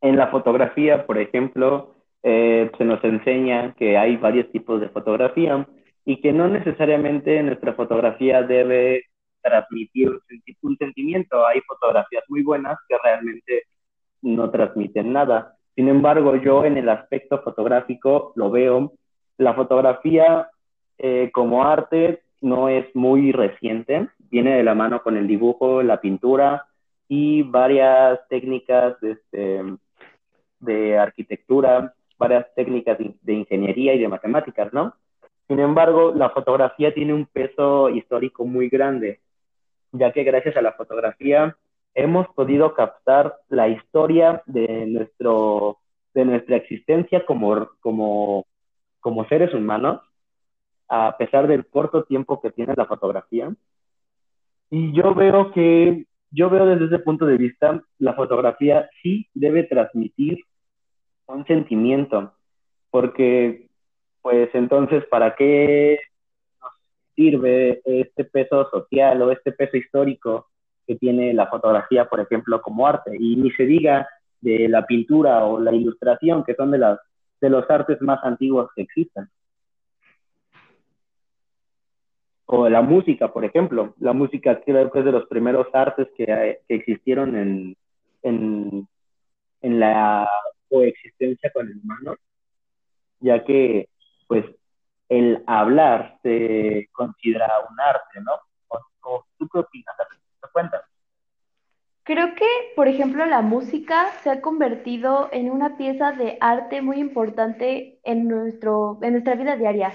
En 0.00 0.16
la 0.16 0.28
fotografía, 0.28 1.06
por 1.06 1.18
ejemplo, 1.18 1.94
eh, 2.22 2.70
se 2.76 2.84
nos 2.84 3.02
enseña 3.04 3.74
que 3.74 3.96
hay 3.96 4.16
varios 4.16 4.50
tipos 4.50 4.80
de 4.80 4.88
fotografía 4.88 5.66
y 6.04 6.20
que 6.20 6.32
no 6.32 6.48
necesariamente 6.48 7.42
nuestra 7.42 7.74
fotografía 7.74 8.42
debe 8.42 9.04
transmitir 9.42 10.10
un 10.62 10.76
sentimiento. 10.76 11.46
Hay 11.46 11.60
fotografías 11.62 12.24
muy 12.28 12.42
buenas 12.42 12.78
que 12.88 12.96
realmente 13.02 13.64
no 14.22 14.50
transmiten 14.50 15.12
nada. 15.12 15.54
Sin 15.74 15.88
embargo, 15.88 16.36
yo 16.36 16.64
en 16.64 16.76
el 16.76 16.88
aspecto 16.88 17.42
fotográfico 17.42 18.32
lo 18.34 18.50
veo, 18.50 18.92
la 19.38 19.54
fotografía 19.54 20.48
eh, 20.98 21.30
como 21.32 21.64
arte 21.64 22.22
no 22.40 22.68
es 22.68 22.86
muy 22.94 23.32
reciente, 23.32 24.08
viene 24.18 24.56
de 24.56 24.62
la 24.62 24.74
mano 24.74 25.02
con 25.02 25.16
el 25.16 25.26
dibujo, 25.26 25.82
la 25.82 26.00
pintura 26.00 26.66
y 27.08 27.42
varias 27.42 28.18
técnicas 28.28 28.96
este, 29.02 29.62
de 30.66 30.98
arquitectura, 30.98 31.94
varias 32.18 32.46
técnicas 32.54 32.98
de 32.98 33.32
ingeniería 33.32 33.94
y 33.94 33.98
de 34.00 34.08
matemáticas, 34.08 34.72
¿no? 34.72 34.94
Sin 35.48 35.60
embargo, 35.60 36.12
la 36.14 36.30
fotografía 36.30 36.92
tiene 36.92 37.14
un 37.14 37.26
peso 37.26 37.88
histórico 37.88 38.44
muy 38.44 38.68
grande 38.68 39.20
ya 39.98 40.12
que 40.12 40.24
gracias 40.24 40.56
a 40.56 40.62
la 40.62 40.72
fotografía 40.72 41.56
hemos 41.94 42.26
podido 42.28 42.74
captar 42.74 43.36
la 43.48 43.68
historia 43.68 44.42
de, 44.46 44.86
nuestro, 44.86 45.78
de 46.14 46.24
nuestra 46.24 46.56
existencia 46.56 47.24
como, 47.24 47.68
como, 47.80 48.46
como 49.00 49.26
seres 49.28 49.54
humanos, 49.54 50.00
a 50.88 51.16
pesar 51.16 51.46
del 51.48 51.66
corto 51.66 52.04
tiempo 52.04 52.40
que 52.40 52.50
tiene 52.50 52.74
la 52.76 52.86
fotografía. 52.86 53.52
Y 54.70 54.92
yo 54.92 55.14
veo 55.14 55.52
que, 55.52 56.06
yo 56.30 56.50
veo 56.50 56.66
desde 56.66 56.86
ese 56.86 56.98
punto 56.98 57.24
de 57.24 57.36
vista, 57.36 57.82
la 57.98 58.14
fotografía 58.14 58.88
sí 59.02 59.28
debe 59.32 59.64
transmitir 59.64 60.44
un 61.26 61.46
sentimiento, 61.46 62.32
porque 62.90 63.68
pues 64.22 64.50
entonces, 64.54 65.04
¿para 65.06 65.34
qué 65.36 66.00
sirve 67.16 67.80
este 67.84 68.24
peso 68.24 68.68
social 68.70 69.20
o 69.22 69.32
este 69.32 69.52
peso 69.52 69.76
histórico 69.76 70.48
que 70.86 70.96
tiene 70.96 71.34
la 71.34 71.48
fotografía, 71.48 72.04
por 72.04 72.20
ejemplo, 72.20 72.60
como 72.62 72.86
arte. 72.86 73.16
Y 73.18 73.36
ni 73.36 73.50
se 73.52 73.64
diga 73.64 74.06
de 74.40 74.68
la 74.68 74.86
pintura 74.86 75.44
o 75.44 75.58
la 75.58 75.72
ilustración, 75.72 76.44
que 76.44 76.54
son 76.54 76.70
de, 76.70 76.78
las, 76.78 77.00
de 77.40 77.50
los 77.50 77.68
artes 77.68 78.00
más 78.02 78.22
antiguos 78.22 78.70
que 78.76 78.82
existen. 78.82 79.28
O 82.44 82.68
la 82.68 82.82
música, 82.82 83.32
por 83.32 83.44
ejemplo. 83.44 83.94
La 83.98 84.12
música 84.12 84.60
creo 84.60 84.92
que 84.92 85.00
es 85.00 85.04
de 85.04 85.12
los 85.12 85.26
primeros 85.26 85.66
artes 85.72 86.06
que, 86.16 86.60
que 86.68 86.74
existieron 86.74 87.34
en, 87.34 87.76
en, 88.22 88.86
en 89.62 89.80
la 89.80 90.28
coexistencia 90.68 91.50
con 91.52 91.68
el 91.68 91.78
humano, 91.78 92.16
ya 93.20 93.44
que 93.44 93.88
pues 94.26 94.44
el 95.08 95.42
hablar 95.46 96.18
se 96.22 96.88
considera 96.92 97.48
un 97.70 97.80
arte, 97.80 98.20
¿no? 98.20 98.32
¿O, 99.02 99.24
tú 99.38 99.48
qué 99.48 99.60
opinas? 99.60 99.94
¿Te 100.40 100.48
cuentas? 100.52 100.82
Creo 102.02 102.34
que, 102.34 102.46
por 102.76 102.88
ejemplo, 102.88 103.26
la 103.26 103.42
música 103.42 104.12
se 104.22 104.30
ha 104.30 104.40
convertido 104.40 105.28
en 105.32 105.50
una 105.50 105.76
pieza 105.76 106.12
de 106.12 106.38
arte 106.40 106.80
muy 106.80 106.98
importante 106.98 108.00
en, 108.04 108.28
nuestro, 108.28 108.98
en 109.02 109.12
nuestra 109.12 109.34
vida 109.34 109.56
diaria. 109.56 109.92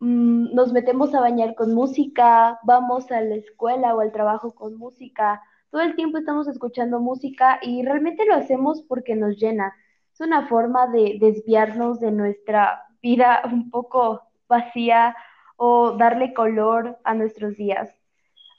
Mm, 0.00 0.54
nos 0.54 0.72
metemos 0.72 1.14
a 1.14 1.20
bañar 1.20 1.54
con 1.54 1.74
música, 1.74 2.58
vamos 2.64 3.10
a 3.10 3.20
la 3.20 3.36
escuela 3.36 3.94
o 3.94 4.00
al 4.00 4.10
trabajo 4.10 4.54
con 4.54 4.76
música, 4.76 5.42
todo 5.72 5.80
el 5.80 5.96
tiempo 5.96 6.18
estamos 6.18 6.46
escuchando 6.48 7.00
música 7.00 7.58
y 7.62 7.82
realmente 7.82 8.26
lo 8.26 8.34
hacemos 8.34 8.82
porque 8.82 9.16
nos 9.16 9.38
llena. 9.38 9.74
Es 10.12 10.20
una 10.20 10.46
forma 10.46 10.86
de 10.88 11.16
desviarnos 11.18 11.98
de 11.98 12.12
nuestra 12.12 12.82
vida 13.00 13.40
un 13.50 13.70
poco 13.70 14.20
vacía 14.46 15.16
o 15.56 15.92
darle 15.92 16.34
color 16.34 16.98
a 17.04 17.14
nuestros 17.14 17.56
días. 17.56 17.88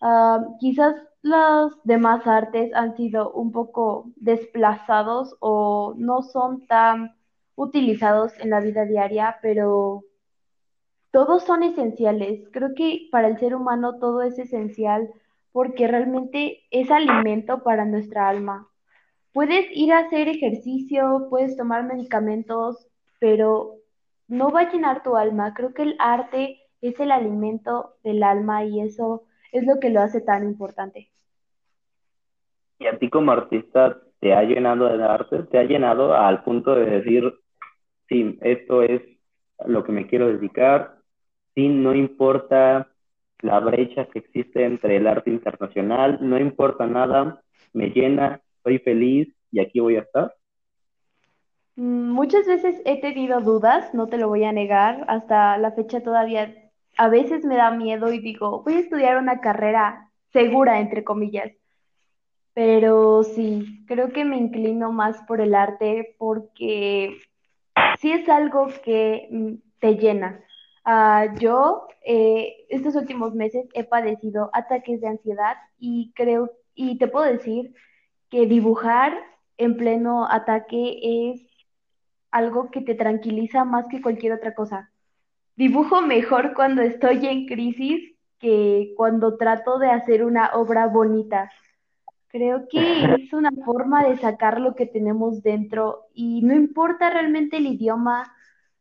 Ah, 0.01 0.43
quizás 0.60 0.96
los 1.22 1.74
demás 1.84 2.25
artes 2.25 2.74
han 2.74 2.98
sido 2.98 3.32
un 3.32 3.51
poco 3.51 4.12
desplazados 4.15 5.36
o 5.39 5.93
no 5.96 6.24
son 6.24 6.65
tan 6.65 7.15
utilizados 7.55 8.34
en 8.39 8.50
la 8.50 8.60
vida 8.60 8.86
diaria, 8.86 9.38
pero 9.43 10.03
todos 11.12 11.43
son 11.43 11.62
esenciales. 11.62 12.50
Creo 12.51 12.74
que 12.75 13.08
para 13.12 13.27
el 13.27 13.38
ser 13.38 13.55
humano 13.55 14.00
todo 14.00 14.24
es 14.24 14.39
esencial 14.39 15.13
porque 15.53 15.88
realmente 15.88 16.63
es 16.72 16.91
alimento 16.91 17.63
para 17.63 17.86
nuestra 17.86 18.27
alma. 18.27 18.67
Puedes 19.31 19.67
ir 19.72 19.93
a 19.93 20.00
hacer 20.00 20.27
ejercicio, 20.27 21.27
puedes 21.29 21.55
tomar 21.55 21.86
medicamentos, 21.86 22.88
pero 23.19 23.75
no 24.27 24.51
va 24.51 24.62
a 24.62 24.72
llenar 24.72 25.03
tu 25.03 25.15
alma. 25.15 25.53
Creo 25.53 25.74
que 25.74 25.83
el 25.83 25.95
arte 26.00 26.60
es 26.81 27.00
el 27.00 27.12
alimento 27.12 27.95
del 28.03 28.24
alma 28.24 28.65
y 28.65 28.81
eso 28.81 29.24
es 29.51 29.65
lo 29.65 29.79
que 29.79 29.89
lo 29.89 30.01
hace 30.01 30.22
tan 30.22 30.43
importante. 30.43 31.10
¿Y 32.79 32.88
a 32.88 32.98
ti 32.98 33.10
como 33.10 33.31
artista 33.31 34.01
te 34.19 34.33
ha 34.33 34.43
llenado 34.43 34.86
de 34.98 35.03
arte? 35.03 35.43
¿Te 35.43 35.60
ha 35.60 35.63
llenado 35.63 36.15
al 36.15 36.43
punto 36.43 36.75
de 36.75 36.86
decir, 36.86 37.31
sí, 38.10 38.38
esto 38.41 38.81
es 38.81 39.01
lo 39.65 39.83
que 39.83 39.91
me 39.91 40.07
quiero 40.07 40.27
dedicar? 40.27 40.98
Sí, 41.55 41.69
no 41.69 41.93
importa 41.93 42.92
la 43.43 43.59
brecha 43.59 44.05
que 44.05 44.19
existe 44.19 44.65
entre 44.65 44.97
el 44.97 45.07
arte 45.07 45.29
internacional, 45.29 46.17
no 46.21 46.39
importa 46.39 46.88
nada, 46.88 47.41
me 47.73 47.89
llena, 47.89 48.41
soy 48.63 48.79
feliz 48.79 49.27
y 49.51 49.59
aquí 49.59 49.79
voy 49.79 49.97
a 49.97 50.01
estar. 50.01 50.33
Mm, 51.75 52.12
muchas 52.12 52.47
veces 52.47 52.81
he 52.85 53.01
tenido 53.01 53.41
dudas, 53.41 53.93
no 53.93 54.07
te 54.07 54.17
lo 54.17 54.27
voy 54.27 54.43
a 54.43 54.51
negar, 54.51 55.05
hasta 55.07 55.57
la 55.57 55.71
fecha 55.71 56.01
todavía 56.01 56.53
a 56.97 57.09
veces 57.09 57.43
me 57.43 57.57
da 57.57 57.71
miedo 57.71 58.13
y 58.13 58.19
digo, 58.19 58.63
voy 58.63 58.75
a 58.75 58.79
estudiar 58.79 59.17
una 59.17 59.41
carrera 59.41 60.12
segura, 60.31 60.79
entre 60.79 61.03
comillas. 61.03 61.51
Pero 62.53 63.23
sí, 63.23 63.83
creo 63.88 64.09
que 64.09 64.25
me 64.25 64.38
inclino 64.38 64.91
más 64.91 65.21
por 65.23 65.41
el 65.41 65.55
arte 65.55 66.15
porque 66.19 67.17
sí 68.00 68.12
es 68.12 68.29
algo 68.29 68.67
que 68.83 69.27
mm, 69.31 69.53
te 69.79 69.95
llena. 69.95 70.39
Ah, 70.86 71.34
yo 71.40 71.88
eh, 72.06 72.66
estos 72.70 72.96
últimos 72.96 73.34
meses 73.34 73.68
he 73.74 73.84
padecido 73.84 74.50
ataques 74.54 75.00
de 75.00 75.08
ansiedad 75.08 75.56
y 75.78 76.12
creo, 76.16 76.52
y 76.75 76.98
te 76.98 77.08
puedo 77.08 77.25
decir 77.25 77.74
que 78.30 78.46
dibujar 78.48 79.13
en 79.58 79.78
pleno 79.78 80.28
ataque 80.30 81.32
es 81.32 81.42
algo 82.32 82.72
que 82.72 82.82
te 82.82 82.96
tranquiliza 82.96 83.63
más 83.63 83.86
que 83.90 84.02
cualquier 84.02 84.34
otra 84.34 84.54
cosa. 84.54 84.92
Dibujo 85.56 86.02
mejor 86.02 86.54
cuando 86.56 86.82
estoy 86.82 87.28
en 87.28 87.46
crisis 87.46 88.13
que 88.40 88.94
cuando 88.98 89.38
trato 89.38 89.78
de 89.78 89.90
hacer 89.90 90.25
una 90.25 90.52
obra 90.54 90.88
bonita. 90.88 91.52
Creo 92.28 92.68
que 92.68 93.06
es 93.20 93.32
una 93.32 93.52
forma 93.63 94.04
de 94.04 94.18
sacar 94.18 94.60
lo 94.60 94.75
que 94.75 94.88
tenemos 94.88 95.44
dentro 95.44 96.08
y 96.13 96.42
no 96.42 96.56
importa 96.56 97.12
realmente 97.12 97.58
el 97.58 97.68
idioma, 97.68 98.34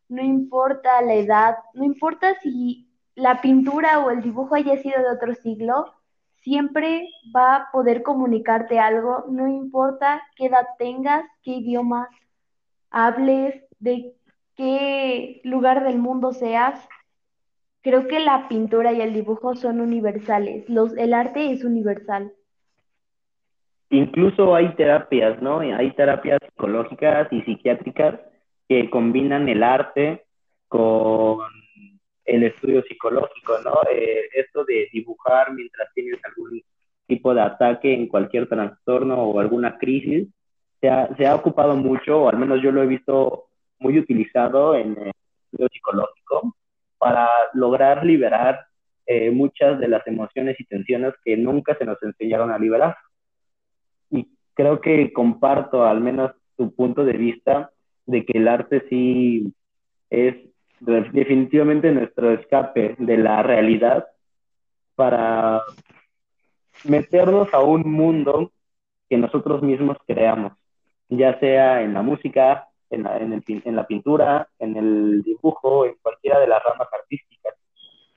no 0.09 0.23
importa 0.23 1.01
la 1.03 1.15
edad, 1.15 1.57
no 1.75 1.85
importa 1.85 2.35
si 2.41 2.89
la 3.15 3.41
pintura 3.41 4.01
o 4.01 4.11
el 4.11 4.23
dibujo 4.23 4.55
haya 4.55 4.77
sido 4.79 5.01
de 5.01 5.11
otro 5.11 5.35
siglo, 5.35 5.93
siempre 6.37 7.09
va 7.35 7.57
a 7.57 7.71
poder 7.73 8.03
comunicarte 8.03 8.79
algo, 8.79 9.25
no 9.29 9.49
importa 9.49 10.23
qué 10.37 10.47
edad 10.47 10.67
tengas, 10.79 11.25
qué 11.43 11.53
idioma 11.53 12.09
hables, 12.91 13.65
de 13.79 14.15
qué 14.57 15.41
lugar 15.45 15.85
del 15.85 15.99
mundo 15.99 16.33
seas, 16.33 16.89
creo 17.83 18.07
que 18.09 18.21
la 18.21 18.49
pintura 18.49 18.93
y 18.93 19.01
el 19.01 19.13
dibujo 19.13 19.55
son 19.55 19.81
universales. 19.81 20.69
Los, 20.69 20.97
el 20.97 21.15
arte 21.15 21.53
es 21.53 21.65
universal. 21.65 22.33
Incluso 23.91 24.55
hay 24.55 24.75
terapias, 24.75 25.41
¿no? 25.43 25.61
Hay 25.61 25.93
terapias 25.93 26.39
psicológicas 26.45 27.29
y 27.31 27.43
psiquiátricas 27.43 28.19
que 28.73 28.91
combinan 28.91 29.49
el 29.49 29.63
arte 29.63 30.25
con 30.67 31.41
el 32.25 32.45
estudio 32.45 32.83
psicológico, 32.83 33.59
¿no? 33.65 33.81
Eh, 33.93 34.29
esto 34.35 34.65
de 34.65 34.89
dibujar 34.93 35.53
mientras 35.53 35.93
tienes 35.95 36.19
algún 36.25 36.63
tipo 37.07 37.35
de 37.35 37.43
ataque 37.43 37.93
en 37.93 38.07
cualquier 38.07 38.49
trastorno 38.49 39.23
o 39.23 39.41
alguna 39.41 39.77
crisis, 39.77 40.29
se 40.81 40.89
ha, 40.89 41.15
se 41.17 41.27
ha 41.27 41.35
ocupado 41.35 41.77
mucho, 41.77 42.23
o 42.23 42.29
al 42.29 42.39
menos 42.39 42.63
yo 42.63 42.73
lo 42.73 42.83
he 42.83 42.87
visto 42.87 43.49
muy 43.79 43.99
utilizado 43.99 44.75
en 44.75 44.97
el 44.99 45.13
estudio 45.45 45.69
psicológico 45.71 46.57
para 46.97 47.29
lograr 47.53 48.07
liberar 48.07 48.67
eh, 49.05 49.31
muchas 49.31 49.79
de 49.81 49.89
las 49.89 50.07
emociones 50.07 50.59
y 50.59 50.65
tensiones 50.65 51.13
que 51.25 51.37
nunca 51.37 51.77
se 51.77 51.85
nos 51.85 52.03
enseñaron 52.03 52.51
a 52.51 52.59
liberar. 52.59 52.97
Y 54.11 54.29
creo 54.55 54.81
que 54.81 55.13
comparto 55.13 55.85
al 55.85 56.01
menos 56.01 56.33
tu 56.57 56.75
punto 56.75 57.05
de 57.05 57.13
vista 57.13 57.71
de 58.07 58.25
que 58.25 58.39
el 58.39 58.49
arte 58.49 58.85
sí 58.89 59.53
es 60.11 60.37
definitivamente 60.81 61.93
nuestro 61.93 62.33
escape 62.33 62.97
de 62.99 63.17
la 63.17 63.43
realidad 63.43 64.07
para 64.95 65.63
meternos 66.85 67.53
a 67.55 67.61
un 67.61 67.91
mundo 67.91 68.53
que 69.09 69.17
nosotros 69.17 69.63
mismos 69.63 69.97
creamos, 70.07 70.53
ya 71.09 71.39
sea 71.39 71.83
en 71.83 71.95
la 71.95 72.03
música, 72.03 72.69
en 72.91 73.05
la, 73.05 73.19
en, 73.19 73.77
la 73.77 73.87
pintura, 73.87 74.49
en 74.59 74.77
el 74.77 75.23
dibujo, 75.23 75.87
en 75.87 75.95
cualquiera 76.03 76.41
de 76.41 76.49
las 76.49 76.63
ramas 76.63 76.89
artísticas. 76.93 77.55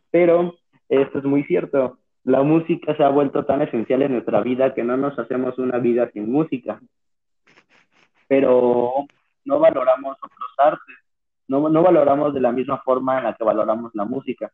Pero 0.09 0.55
esto 0.89 1.19
es 1.19 1.25
muy 1.25 1.43
cierto, 1.43 1.99
la 2.23 2.41
música 2.41 2.95
se 2.95 3.03
ha 3.03 3.09
vuelto 3.09 3.45
tan 3.45 3.61
esencial 3.61 4.01
en 4.01 4.13
nuestra 4.13 4.41
vida 4.41 4.73
que 4.73 4.83
no 4.83 4.97
nos 4.97 5.17
hacemos 5.19 5.57
una 5.59 5.77
vida 5.77 6.09
sin 6.11 6.31
música. 6.31 6.81
Pero 8.27 9.05
no 9.45 9.59
valoramos 9.59 10.17
otros 10.17 10.51
artes, 10.57 10.95
no, 11.47 11.69
no 11.69 11.83
valoramos 11.83 12.33
de 12.33 12.41
la 12.41 12.51
misma 12.51 12.79
forma 12.79 13.17
en 13.17 13.25
la 13.25 13.33
que 13.35 13.43
valoramos 13.43 13.91
la 13.93 14.05
música. 14.05 14.51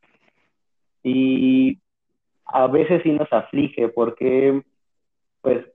Y 1.03 1.79
a 2.45 2.67
veces 2.67 3.01
sí 3.03 3.11
nos 3.11 3.31
aflige 3.31 3.89
porque, 3.89 4.61
pues, 5.41 5.65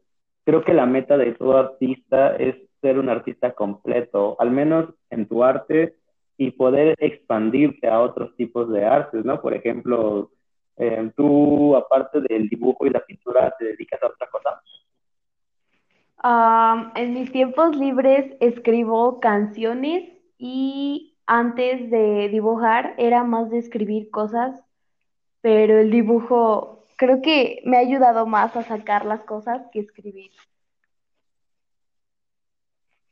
creo 0.44 0.62
que 0.62 0.74
la 0.74 0.86
meta 0.86 1.16
de 1.16 1.32
todo 1.32 1.56
artista 1.56 2.36
es 2.36 2.56
ser 2.80 2.98
un 2.98 3.08
artista 3.08 3.52
completo, 3.52 4.36
al 4.38 4.50
menos 4.50 4.90
en 5.10 5.26
tu 5.26 5.42
arte, 5.42 5.96
y 6.38 6.50
poder 6.50 6.94
expandirte 6.98 7.88
a 7.88 8.00
otros 8.00 8.36
tipos 8.36 8.70
de 8.70 8.84
artes, 8.84 9.24
¿no? 9.24 9.40
Por 9.40 9.54
ejemplo, 9.54 10.30
eh, 10.76 11.10
tú, 11.16 11.74
aparte 11.74 12.20
del 12.20 12.48
dibujo 12.48 12.86
y 12.86 12.90
la 12.90 13.00
pintura, 13.00 13.54
¿te 13.58 13.64
dedicas 13.66 14.02
a 14.02 14.08
otra 14.08 14.28
cosa? 14.28 14.60
En 16.22 17.12
mis 17.14 17.30
tiempos 17.30 17.76
libres 17.76 18.36
escribo 18.40 19.20
canciones 19.20 20.04
y 20.38 21.16
antes 21.26 21.90
de 21.90 22.28
dibujar 22.28 22.94
era 22.98 23.24
más 23.24 23.50
de 23.50 23.58
escribir 23.58 24.10
cosas, 24.10 24.62
pero 25.40 25.78
el 25.78 25.90
dibujo 25.90 26.84
creo 26.96 27.20
que 27.22 27.60
me 27.64 27.76
ha 27.76 27.80
ayudado 27.80 28.26
más 28.26 28.56
a 28.56 28.62
sacar 28.62 29.04
las 29.04 29.24
cosas 29.24 29.66
que 29.72 29.80
escribir. 29.80 30.30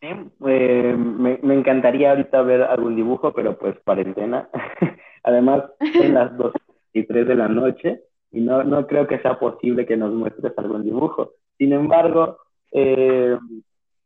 Eh, 0.01 0.95
me, 0.97 1.39
me, 1.43 1.55
encantaría 1.55 2.11
ahorita 2.11 2.43
ver 2.43 2.63
algún 2.63 2.95
dibujo, 2.95 3.33
pero 3.33 3.57
pues 3.57 3.79
cuarentena. 3.85 4.51
Además, 5.23 5.65
son 5.97 6.13
las 6.13 6.37
2 6.37 6.53
y 6.93 7.05
3 7.05 7.27
de 7.27 7.35
la 7.35 7.49
noche 7.49 8.03
y 8.31 8.41
no, 8.41 8.63
no 8.65 8.87
creo 8.87 9.07
que 9.07 9.19
sea 9.21 9.39
posible 9.39 9.87
que 9.87 9.97
nos 9.97 10.13
muestres 10.13 10.53
algún 10.59 10.85
dibujo. 10.85 11.33
Sin 11.57 11.73
embargo, 11.73 12.39
eh, 12.75 13.39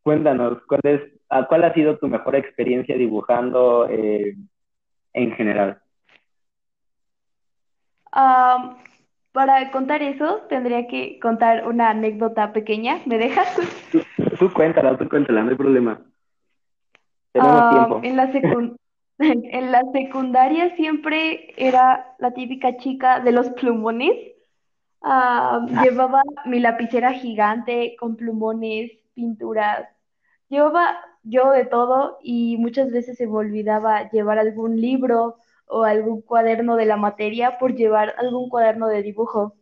cuéntanos, 0.02 0.58
¿cuál, 0.68 0.80
es, 0.84 1.00
¿cuál 1.48 1.64
ha 1.64 1.74
sido 1.74 1.98
tu 1.98 2.06
mejor 2.06 2.36
experiencia 2.36 2.96
dibujando 2.96 3.88
eh, 3.88 4.36
en 5.14 5.32
general? 5.32 5.80
para 9.32 9.70
contar 9.70 10.02
eso, 10.02 10.40
tendría 10.48 10.88
que 10.88 11.20
contar 11.20 11.68
una 11.68 11.90
anécdota 11.90 12.52
pequeña. 12.52 12.98
¿Me 13.06 13.18
dejas? 13.18 13.56
Tú 14.38 14.52
cuéntala, 14.52 14.98
tú 14.98 15.08
cuéntala, 15.08 15.44
no 15.44 15.50
hay 15.50 15.56
problema. 15.56 16.00
Tenemos 17.32 17.70
tiempo. 17.70 18.00
En 18.02 18.16
la, 18.16 18.32
en 19.18 19.72
la 19.72 19.82
secundaria 19.92 20.74
siempre 20.76 21.54
era 21.56 22.14
la 22.18 22.32
típica 22.32 22.76
chica 22.78 23.20
de 23.20 23.32
los 23.32 23.50
plumones. 23.50 24.12
Ah, 25.00 25.60
llevaba 25.82 26.22
mi 26.44 26.60
lapicera 26.60 27.12
gigante 27.12 27.96
con 27.98 28.16
plumones, 28.16 28.92
pinturas. 29.14 29.88
Llevaba 30.48 30.98
yo 31.22 31.50
de 31.52 31.66
todo 31.66 32.18
y 32.22 32.56
muchas 32.58 32.90
veces 32.90 33.16
se 33.16 33.26
me 33.26 33.34
olvidaba 33.36 34.10
llevar 34.10 34.38
algún 34.38 34.80
libro 34.80 35.36
o 35.66 35.84
algún 35.84 36.22
cuaderno 36.22 36.76
de 36.76 36.86
la 36.86 36.96
materia 36.96 37.58
por 37.58 37.74
llevar 37.74 38.14
algún 38.18 38.48
cuaderno 38.48 38.88
de 38.88 39.02
dibujo. 39.02 39.54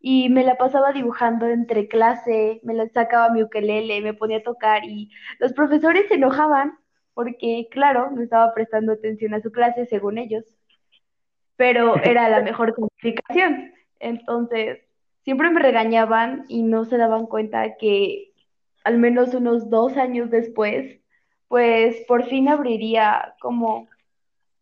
y 0.00 0.28
me 0.30 0.44
la 0.44 0.56
pasaba 0.58 0.92
dibujando 0.92 1.46
entre 1.48 1.88
clase, 1.88 2.60
me 2.64 2.74
la 2.74 2.88
sacaba 2.90 3.30
mi 3.30 3.42
ukelele, 3.42 4.02
me 4.02 4.14
ponía 4.14 4.38
a 4.38 4.42
tocar 4.42 4.84
y 4.84 5.10
los 5.40 5.52
profesores 5.54 6.08
se 6.08 6.14
enojaban 6.16 6.78
porque, 7.14 7.68
claro, 7.70 8.10
no 8.12 8.22
estaba 8.22 8.54
prestando 8.54 8.92
atención 8.92 9.34
a 9.34 9.40
su 9.42 9.52
clase 9.52 9.86
según 9.86 10.18
ellos, 10.18 10.44
pero 11.56 12.02
era 12.02 12.28
la 12.28 12.42
mejor 12.42 12.74
calificación. 13.02 13.72
Entonces, 14.04 14.80
siempre 15.22 15.50
me 15.50 15.60
regañaban 15.60 16.44
y 16.48 16.62
no 16.62 16.84
se 16.84 16.98
daban 16.98 17.26
cuenta 17.26 17.76
que 17.76 18.32
al 18.84 18.98
menos 18.98 19.32
unos 19.32 19.70
dos 19.70 19.96
años 19.96 20.30
después, 20.30 21.00
pues 21.48 21.96
por 22.06 22.24
fin 22.26 22.48
abriría 22.50 23.34
como 23.40 23.88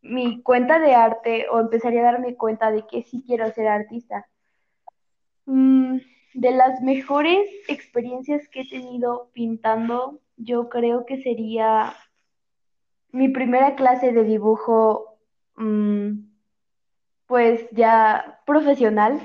mi 0.01 0.43
cuenta 0.43 0.79
de 0.79 0.95
arte 0.95 1.47
o 1.51 1.59
empezaría 1.59 2.03
a 2.03 2.13
darme 2.13 2.37
cuenta 2.37 2.71
de 2.71 2.87
que 2.87 3.03
sí 3.03 3.25
quiero 3.27 3.51
ser 3.51 3.67
artista. 3.67 4.29
Mm, 5.47 5.99
de 6.35 6.51
las 6.53 6.81
mejores 6.81 7.49
experiencias 7.67 8.49
que 8.49 8.61
he 8.61 8.69
tenido 8.69 9.31
pintando, 9.33 10.21
yo 10.37 10.69
creo 10.69 11.05
que 11.05 11.21
sería 11.21 11.93
mi 13.11 13.29
primera 13.29 13.75
clase 13.75 14.13
de 14.13 14.23
dibujo, 14.23 15.19
mm, 15.57 16.32
pues 17.33 17.67
ya 17.71 18.41
profesional. 18.45 19.19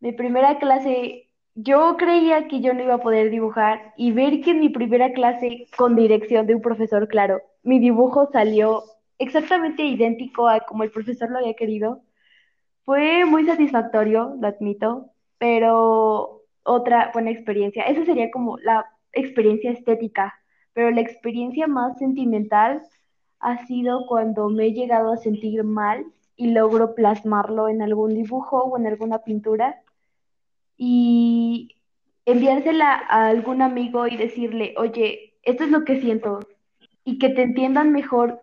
Mi 0.00 0.12
primera 0.12 0.58
clase, 0.58 1.28
yo 1.54 1.98
creía 1.98 2.48
que 2.48 2.62
yo 2.62 2.72
no 2.72 2.82
iba 2.82 2.94
a 2.94 3.02
poder 3.02 3.28
dibujar 3.28 3.92
y 3.98 4.12
ver 4.12 4.40
que 4.40 4.52
en 4.52 4.60
mi 4.60 4.70
primera 4.70 5.12
clase 5.12 5.66
con 5.76 5.96
dirección 5.96 6.46
de 6.46 6.54
un 6.54 6.62
profesor, 6.62 7.08
claro, 7.08 7.42
mi 7.62 7.78
dibujo 7.78 8.30
salió 8.32 8.84
exactamente 9.18 9.82
idéntico 9.84 10.48
a 10.48 10.60
como 10.60 10.82
el 10.82 10.92
profesor 10.92 11.30
lo 11.30 11.40
había 11.40 11.52
querido. 11.52 12.00
Fue 12.86 13.26
muy 13.26 13.44
satisfactorio, 13.44 14.36
lo 14.40 14.48
admito, 14.48 15.10
pero 15.36 16.44
otra 16.62 17.10
buena 17.12 17.32
experiencia, 17.32 17.82
esa 17.82 18.06
sería 18.06 18.30
como 18.30 18.56
la 18.60 18.86
experiencia 19.12 19.72
estética, 19.72 20.32
pero 20.72 20.90
la 20.90 21.02
experiencia 21.02 21.66
más 21.66 21.98
sentimental 21.98 22.80
ha 23.40 23.66
sido 23.66 24.06
cuando 24.06 24.48
me 24.48 24.68
he 24.68 24.72
llegado 24.72 25.12
a 25.12 25.18
sentir 25.18 25.64
mal 25.64 26.06
y 26.40 26.52
logro 26.52 26.94
plasmarlo 26.94 27.68
en 27.68 27.82
algún 27.82 28.14
dibujo 28.14 28.62
o 28.64 28.78
en 28.78 28.86
alguna 28.86 29.18
pintura 29.18 29.82
y 30.78 31.76
enviársela 32.24 32.94
a 32.94 33.28
algún 33.28 33.60
amigo 33.60 34.06
y 34.06 34.16
decirle, 34.16 34.72
oye, 34.78 35.34
esto 35.42 35.64
es 35.64 35.70
lo 35.70 35.84
que 35.84 36.00
siento, 36.00 36.40
y 37.04 37.18
que 37.18 37.28
te 37.28 37.42
entiendan 37.42 37.92
mejor 37.92 38.40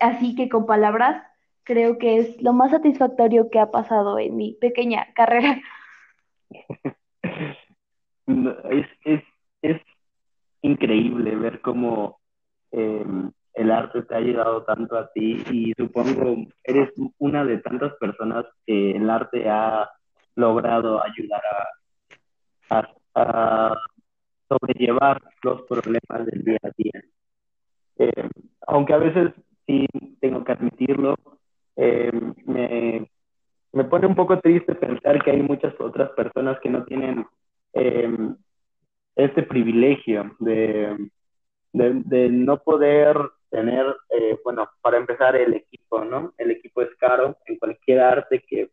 así 0.00 0.34
que 0.34 0.48
con 0.48 0.64
palabras, 0.64 1.22
creo 1.64 1.98
que 1.98 2.16
es 2.16 2.40
lo 2.40 2.54
más 2.54 2.70
satisfactorio 2.70 3.50
que 3.50 3.58
ha 3.58 3.70
pasado 3.70 4.18
en 4.18 4.36
mi 4.36 4.54
pequeña 4.54 5.12
carrera. 5.12 5.60
es, 8.70 8.86
es, 9.04 9.22
es 9.60 9.82
increíble 10.62 11.36
ver 11.36 11.60
cómo 11.60 12.20
em, 12.72 13.32
el 13.54 13.70
arte 13.70 14.02
te 14.02 14.14
ha 14.14 14.20
llegado 14.20 14.64
tanto 14.64 14.96
a 14.96 15.10
ti 15.12 15.42
y 15.50 15.72
supongo 15.76 16.36
eres 16.62 16.90
una 17.18 17.44
de 17.44 17.58
tantas 17.58 17.94
personas 17.94 18.44
que 18.66 18.92
el 18.92 19.08
arte 19.08 19.48
ha 19.48 19.90
logrado 20.34 21.02
ayudar 21.02 21.42
a, 22.70 22.88
a 23.14 23.76
sobrellevar 24.48 25.22
los 25.42 25.62
problemas 25.62 26.26
del 26.26 26.44
día 26.44 26.58
a 26.62 26.70
día. 26.76 27.02
Eh, 27.98 28.28
aunque 28.66 28.92
a 28.92 28.98
veces 28.98 29.32
sí 29.66 29.86
tengo 30.20 30.44
que 30.44 30.52
admitirlo, 30.52 31.16
eh, 31.76 32.12
me, 32.44 33.08
me, 33.72 33.84
pone 33.84 34.06
un 34.06 34.14
poco 34.14 34.38
triste 34.40 34.74
pensar 34.74 35.22
que 35.22 35.30
hay 35.30 35.42
muchas 35.42 35.74
otras 35.80 36.10
personas 36.10 36.58
que 36.60 36.70
no 36.70 36.84
tienen 36.84 37.26
eh, 37.72 38.10
este 39.16 39.42
privilegio 39.42 40.34
de, 40.40 40.96
de, 41.72 42.28
no 42.30 42.58
poder 42.58 43.16
tener, 43.54 43.86
bueno, 44.42 44.68
para 44.82 44.96
empezar 44.96 45.36
el 45.36 45.54
equipo, 45.54 46.04
¿no? 46.04 46.32
El 46.36 46.50
equipo 46.50 46.82
es 46.82 46.94
caro 46.96 47.36
en 47.46 47.56
cualquier 47.56 48.00
arte 48.00 48.42
que 48.48 48.70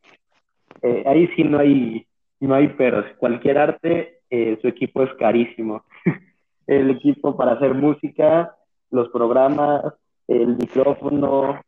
ahí 1.06 1.28
sí 1.36 1.44
no 1.44 1.60
hay, 1.60 2.08
no 2.40 2.56
hay 2.56 2.70
peros, 2.70 3.06
cualquier 3.20 3.60
arte, 3.60 4.22
su 4.30 4.68
equipo 4.68 5.04
es 5.04 5.14
carísimo. 5.20 5.86
el 6.68 6.90
equipo 6.90 7.38
para 7.38 7.54
hacer 7.54 7.76
música 7.76 8.56
los 8.92 9.10
programas, 9.10 9.94
el 10.28 10.58
micrófono, 10.58 11.62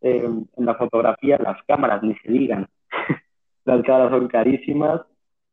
eh, 0.00 0.24
en 0.24 0.66
la 0.66 0.74
fotografía, 0.74 1.38
las 1.38 1.62
cámaras, 1.64 2.02
ni 2.02 2.14
se 2.16 2.32
digan. 2.32 2.66
las 3.64 3.82
cámaras 3.84 4.10
son 4.10 4.28
carísimas. 4.28 5.02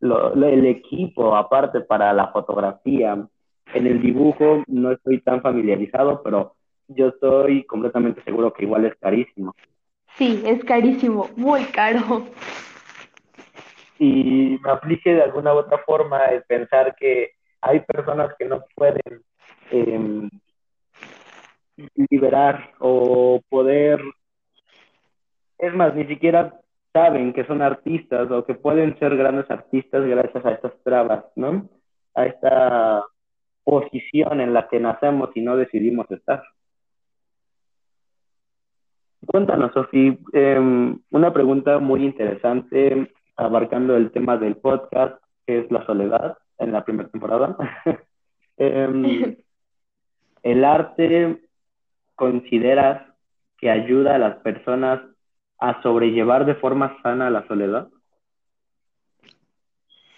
el 0.02 0.66
equipo, 0.66 1.36
aparte 1.36 1.82
para 1.82 2.12
la 2.14 2.30
fotografía, 2.30 3.28
en 3.74 3.88
el 3.88 4.02
dibujo 4.02 4.64
no 4.68 4.92
estoy 4.92 5.22
tan 5.22 5.42
familiarizado, 5.42 6.24
pero 6.24 6.56
yo 6.90 7.10
estoy 7.10 7.64
completamente 7.66 8.22
seguro 8.24 8.54
que 8.54 8.64
igual 8.64 8.86
es 8.86 8.96
carísimo. 8.96 9.56
Sí, 10.18 10.44
es 10.46 10.64
carísimo, 10.66 11.30
muy 11.36 11.64
caro. 11.66 12.28
Y 13.98 14.60
me 14.64 14.72
aflige 14.72 15.14
de 15.14 15.24
alguna 15.24 15.54
u 15.54 15.58
otra 15.58 15.78
forma 15.80 16.26
el 16.26 16.44
pensar 16.44 16.96
que 16.96 17.32
hay 17.62 17.82
personas 17.82 18.34
que 18.38 18.46
no 18.46 18.64
pueden 18.76 19.24
eh, 19.72 20.30
liberar 22.10 22.72
o 22.80 23.42
poder, 23.50 24.02
es 25.58 25.74
más, 25.74 25.94
ni 25.96 26.06
siquiera 26.06 26.60
saben 26.94 27.34
que 27.34 27.46
son 27.46 27.62
artistas 27.62 28.32
o 28.32 28.46
que 28.46 28.56
pueden 28.56 28.98
ser 29.00 29.16
grandes 29.16 29.50
artistas 29.52 30.06
gracias 30.06 30.46
a 30.46 30.52
estas 30.52 30.74
trabas, 30.84 31.26
¿no? 31.36 31.70
A 32.16 32.26
esta 32.26 33.06
posición 33.64 34.42
en 34.42 34.54
la 34.54 34.68
que 34.68 34.80
nacemos 34.80 35.30
y 35.36 35.42
no 35.42 35.56
decidimos 35.56 36.10
estar. 36.10 36.42
Cuéntanos, 39.32 39.72
Sofi, 39.74 40.18
em, 40.34 41.00
una 41.12 41.32
pregunta 41.32 41.78
muy 41.78 42.04
interesante 42.04 43.14
abarcando 43.36 43.96
el 43.96 44.10
tema 44.10 44.38
del 44.38 44.58
podcast, 44.58 45.24
que 45.46 45.60
es 45.60 45.72
la 45.72 45.86
soledad 45.86 46.36
en 46.58 46.72
la 46.72 46.84
primera 46.84 47.10
temporada. 47.10 47.56
Em, 48.62 49.38
el 50.44 50.66
arte 50.66 51.42
consideras 52.16 53.04
que 53.58 53.70
ayuda 53.70 54.16
a 54.16 54.18
las 54.18 54.36
personas 54.40 55.00
a 55.60 55.82
sobrellevar 55.82 56.46
de 56.46 56.56
forma 56.56 56.98
sana 57.02 57.30
la 57.30 57.48
soledad? 57.48 57.88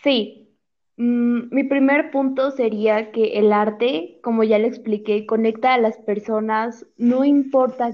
Sí. 0.03 0.57
Mm, 0.97 1.53
mi 1.53 1.65
primer 1.65 2.09
punto 2.09 2.49
sería 2.49 3.11
que 3.11 3.37
el 3.37 3.53
arte, 3.53 4.19
como 4.23 4.43
ya 4.43 4.57
le 4.57 4.67
expliqué, 4.67 5.27
conecta 5.27 5.75
a 5.75 5.77
las 5.79 5.99
personas, 5.99 6.87
no 6.97 7.23
importa 7.25 7.91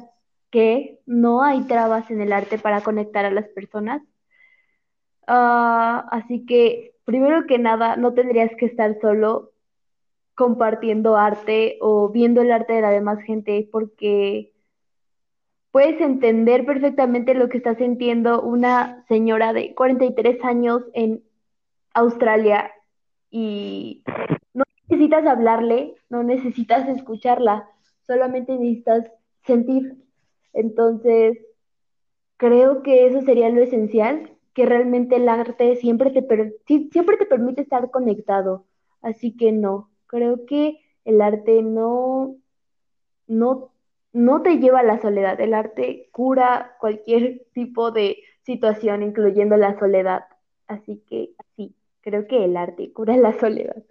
qué, 0.58 0.98
no 1.06 1.44
hay 1.44 1.62
trabas 1.68 2.10
en 2.10 2.20
el 2.20 2.34
arte 2.34 2.58
para 2.58 2.82
conectar 2.82 3.26
a 3.26 3.30
las 3.30 3.48
personas. 3.50 4.02
Ah, 5.28 6.08
así 6.12 6.48
que, 6.48 6.96
primero 7.06 7.46
que 7.46 7.60
nada, 7.60 7.96
no 7.96 8.16
tendrías 8.16 8.50
que 8.58 8.66
estar 8.66 9.00
solo 9.00 9.52
compartiendo 10.34 11.16
arte 11.16 11.78
o 11.80 12.10
viendo 12.10 12.42
el 12.42 12.52
arte 12.52 12.74
de 12.74 12.82
la 12.82 12.90
demás 12.90 13.20
gente 13.22 13.70
porque 13.72 14.52
puedes 15.70 16.02
entender 16.02 16.66
perfectamente 16.66 17.36
lo 17.36 17.50
que 17.50 17.58
está 17.58 17.76
sintiendo 17.76 18.42
una 18.42 19.06
señora 19.08 19.54
de 19.54 19.76
43 19.76 20.44
años 20.44 20.82
en 20.96 21.24
Australia 21.94 22.72
y 23.30 24.04
no 24.56 24.64
necesitas 24.88 25.28
hablarle, 25.28 25.94
no 26.10 26.24
necesitas 26.24 26.90
escucharla, 26.90 27.70
solamente 28.08 28.54
necesitas 28.54 29.06
sentir. 29.46 30.07
Entonces, 30.54 31.38
creo 32.38 32.84
que 32.84 33.08
eso 33.08 33.22
sería 33.22 33.50
lo 33.50 33.62
esencial, 33.62 34.32
que 34.54 34.66
realmente 34.66 35.18
el 35.18 35.30
arte 35.30 35.76
siempre 35.76 36.12
te, 36.12 36.56
siempre 36.92 37.18
te 37.18 37.26
permite 37.26 37.62
estar 37.62 37.92
conectado. 37.92 38.66
Así 39.02 39.36
que 39.38 39.52
no, 39.52 39.90
Creo 40.08 40.46
que 40.46 40.80
el 41.06 41.22
arte 41.22 41.62
no, 41.62 42.38
no, 43.28 43.74
no 44.14 44.42
te 44.42 44.58
lleva 44.58 44.80
a 44.80 44.84
la 44.84 45.00
soledad. 45.00 45.40
El 45.40 45.54
arte 45.54 46.10
cura 46.12 46.76
cualquier 46.80 47.46
tipo 47.54 47.92
de 47.92 48.18
situación, 48.44 49.04
incluyendo 49.04 49.58
la 49.58 49.78
soledad. 49.78 50.24
Así 50.68 51.04
que 51.08 51.32
sí, 51.56 51.76
creo 52.02 52.28
que 52.28 52.44
el 52.44 52.58
arte 52.58 52.92
cura 52.94 53.16
la 53.18 53.34
soledad. 53.34 53.84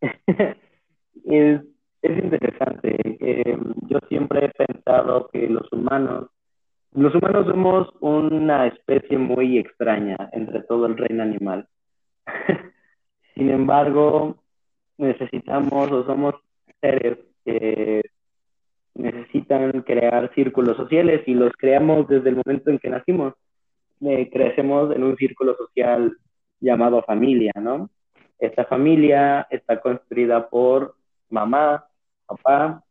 es 2.04 2.22
interesante. 2.22 2.96
Eh, 3.20 3.58
yo 3.88 3.98
siempre 4.08 4.46
he 4.46 4.66
pensado 4.66 5.28
que 5.32 5.48
los 5.48 5.70
humanos, 5.72 6.28
los 6.92 7.14
humanos 7.14 7.46
somos 7.46 7.88
una 8.00 8.66
especie 8.66 9.16
muy 9.16 9.58
extraña 9.58 10.16
entre 10.32 10.62
todo 10.64 10.86
el 10.86 10.98
reino 10.98 11.22
animal. 11.22 11.66
Sin 13.34 13.50
embargo, 13.50 14.36
necesitamos 14.98 15.90
o 15.90 16.04
somos 16.04 16.34
seres 16.80 17.18
que 17.44 18.02
necesitan 18.94 19.82
crear 19.82 20.32
círculos 20.34 20.76
sociales 20.76 21.22
y 21.26 21.34
los 21.34 21.52
creamos 21.54 22.06
desde 22.06 22.28
el 22.28 22.36
momento 22.36 22.70
en 22.70 22.78
que 22.78 22.90
nacimos. 22.90 23.32
Eh, 24.02 24.28
crecemos 24.30 24.94
en 24.94 25.04
un 25.04 25.16
círculo 25.16 25.56
social 25.56 26.16
llamado 26.60 27.02
familia, 27.02 27.52
¿no? 27.60 27.88
Esta 28.38 28.66
familia 28.66 29.46
está 29.50 29.80
construida 29.80 30.48
por 30.50 30.96
mamá, 31.30 31.86
papá 32.36 32.82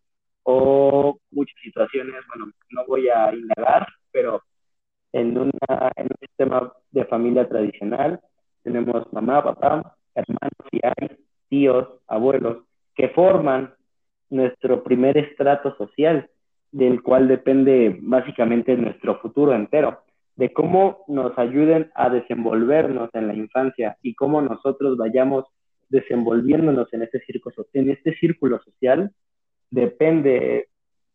o 0.43 1.17
muchas 1.31 1.59
situaciones, 1.61 2.15
bueno, 2.27 2.51
no 2.71 2.85
voy 2.85 3.09
a 3.09 3.33
indagar, 3.33 3.87
pero 4.11 4.41
en, 5.13 5.37
una, 5.37 5.91
en 5.95 6.05
un 6.05 6.17
sistema 6.19 6.73
de 6.91 7.05
familia 7.05 7.47
tradicional 7.47 8.19
tenemos 8.63 9.11
mamá, 9.13 9.43
papá, 9.43 9.95
hermanos 10.15 10.67
y 10.71 10.79
hay 10.83 11.17
tíos, 11.49 11.87
abuelos, 12.07 12.63
que 12.95 13.09
forman 13.09 13.73
nuestro 14.29 14.83
primer 14.83 15.17
estrato 15.17 15.75
social, 15.77 16.29
del 16.71 17.03
cual 17.03 17.27
depende 17.27 17.97
básicamente 18.01 18.75
nuestro 18.75 19.19
futuro 19.19 19.53
entero, 19.53 20.01
de 20.35 20.51
cómo 20.51 21.03
nos 21.07 21.37
ayuden 21.37 21.91
a 21.93 22.09
desenvolvernos 22.09 23.09
en 23.13 23.27
la 23.27 23.35
infancia 23.35 23.97
y 24.01 24.15
cómo 24.15 24.41
nosotros 24.41 24.97
vayamos 24.97 25.45
desenvolviéndonos 25.89 26.91
en 26.93 27.03
este 27.03 27.19
círculo, 27.19 27.67
en 27.73 27.91
este 27.91 28.15
círculo 28.15 28.59
social, 28.63 29.11
depende 29.73 30.67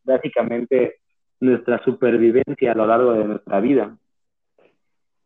básicamente 0.03 0.99
nuestra 1.39 1.81
supervivencia 1.83 2.73
a 2.73 2.75
lo 2.75 2.85
largo 2.85 3.13
de 3.13 3.23
nuestra 3.23 3.59
vida. 3.61 3.97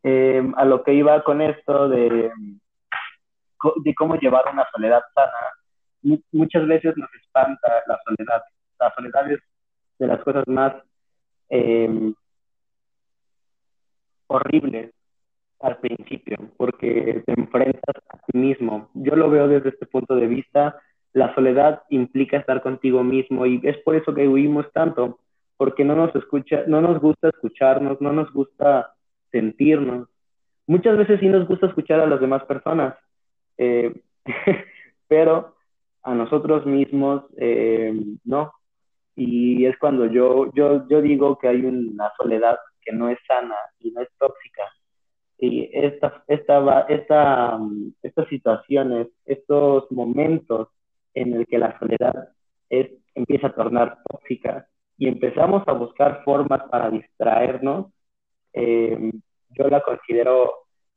Eh, 0.03 0.43
a 0.55 0.65
lo 0.65 0.83
que 0.83 0.93
iba 0.93 1.23
con 1.23 1.41
esto 1.41 1.89
de, 1.89 2.31
de 3.83 3.95
cómo 3.95 4.15
llevar 4.17 4.43
una 4.51 4.67
soledad 4.71 5.01
sana, 5.15 6.17
muchas 6.31 6.67
veces 6.67 6.95
nos 6.97 7.09
espanta 7.15 7.69
la 7.87 7.97
soledad. 8.05 8.43
La 8.79 8.93
soledad 8.93 9.31
es 9.31 9.39
de 9.97 10.07
las 10.07 10.21
cosas 10.23 10.47
más 10.47 10.73
eh, 11.49 12.13
horribles 14.27 14.91
al 15.61 15.77
principio, 15.77 16.37
porque 16.57 17.23
te 17.25 17.31
enfrentas 17.31 17.95
a 18.09 18.17
ti 18.17 18.37
mismo. 18.37 18.89
Yo 18.93 19.15
lo 19.15 19.29
veo 19.29 19.47
desde 19.47 19.69
este 19.69 19.85
punto 19.85 20.15
de 20.15 20.27
vista. 20.27 20.77
La 21.13 21.33
soledad 21.35 21.83
implica 21.89 22.37
estar 22.37 22.61
contigo 22.61 23.03
mismo 23.03 23.45
y 23.45 23.61
es 23.63 23.77
por 23.79 23.95
eso 23.95 24.13
que 24.13 24.27
huimos 24.27 24.71
tanto, 24.73 25.19
porque 25.57 25.83
no 25.83 25.95
nos 25.95 26.15
escucha, 26.15 26.63
no 26.67 26.81
nos 26.81 26.99
gusta 26.99 27.29
escucharnos, 27.29 28.01
no 28.01 28.11
nos 28.11 28.31
gusta 28.33 28.93
sentirnos. 29.31 30.09
Muchas 30.65 30.97
veces 30.97 31.19
sí 31.19 31.27
nos 31.27 31.47
gusta 31.47 31.67
escuchar 31.67 31.99
a 31.99 32.07
las 32.07 32.19
demás 32.19 32.43
personas, 32.45 32.95
eh, 33.57 33.93
pero 35.07 35.55
a 36.01 36.15
nosotros 36.15 36.65
mismos 36.65 37.23
eh, 37.37 37.93
no. 38.25 38.51
Y 39.15 39.65
es 39.65 39.77
cuando 39.77 40.07
yo, 40.07 40.51
yo, 40.53 40.87
yo 40.87 41.01
digo 41.01 41.37
que 41.37 41.47
hay 41.47 41.63
una 41.63 42.11
soledad 42.17 42.57
que 42.81 42.91
no 42.91 43.09
es 43.09 43.19
sana 43.27 43.55
y 43.79 43.91
no 43.91 44.01
es 44.01 44.09
tóxica. 44.17 44.63
Y 45.37 45.69
esta, 45.73 46.23
esta, 46.27 46.81
esta, 46.89 47.59
estas 48.01 48.27
situaciones, 48.29 49.07
estos 49.25 49.91
momentos 49.91 50.69
en 51.13 51.33
el 51.33 51.47
que 51.47 51.57
la 51.57 51.77
soledad 51.79 52.29
es, 52.69 52.91
empieza 53.15 53.47
a 53.47 53.55
tornar 53.55 53.97
tóxica 54.09 54.67
y 54.97 55.07
empezamos 55.07 55.63
a 55.67 55.73
buscar 55.73 56.23
formas 56.23 56.61
para 56.69 56.89
distraernos, 56.89 57.87
eh, 58.53 59.11
yo 59.49 59.67
la 59.67 59.81
considero 59.81 60.53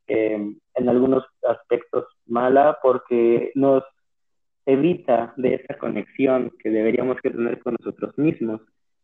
eh, 0.07 0.53
en 0.75 0.89
algunos 0.89 1.23
aspectos 1.47 2.05
mala 2.25 2.77
porque 2.81 3.51
nos 3.55 3.83
evita 4.65 5.33
de 5.37 5.55
esa 5.55 5.77
conexión 5.77 6.51
que 6.61 6.69
deberíamos 6.69 7.17
que 7.21 7.31
tener 7.31 7.59
con 7.59 7.75
nosotros 7.79 8.17
mismos. 8.17 8.61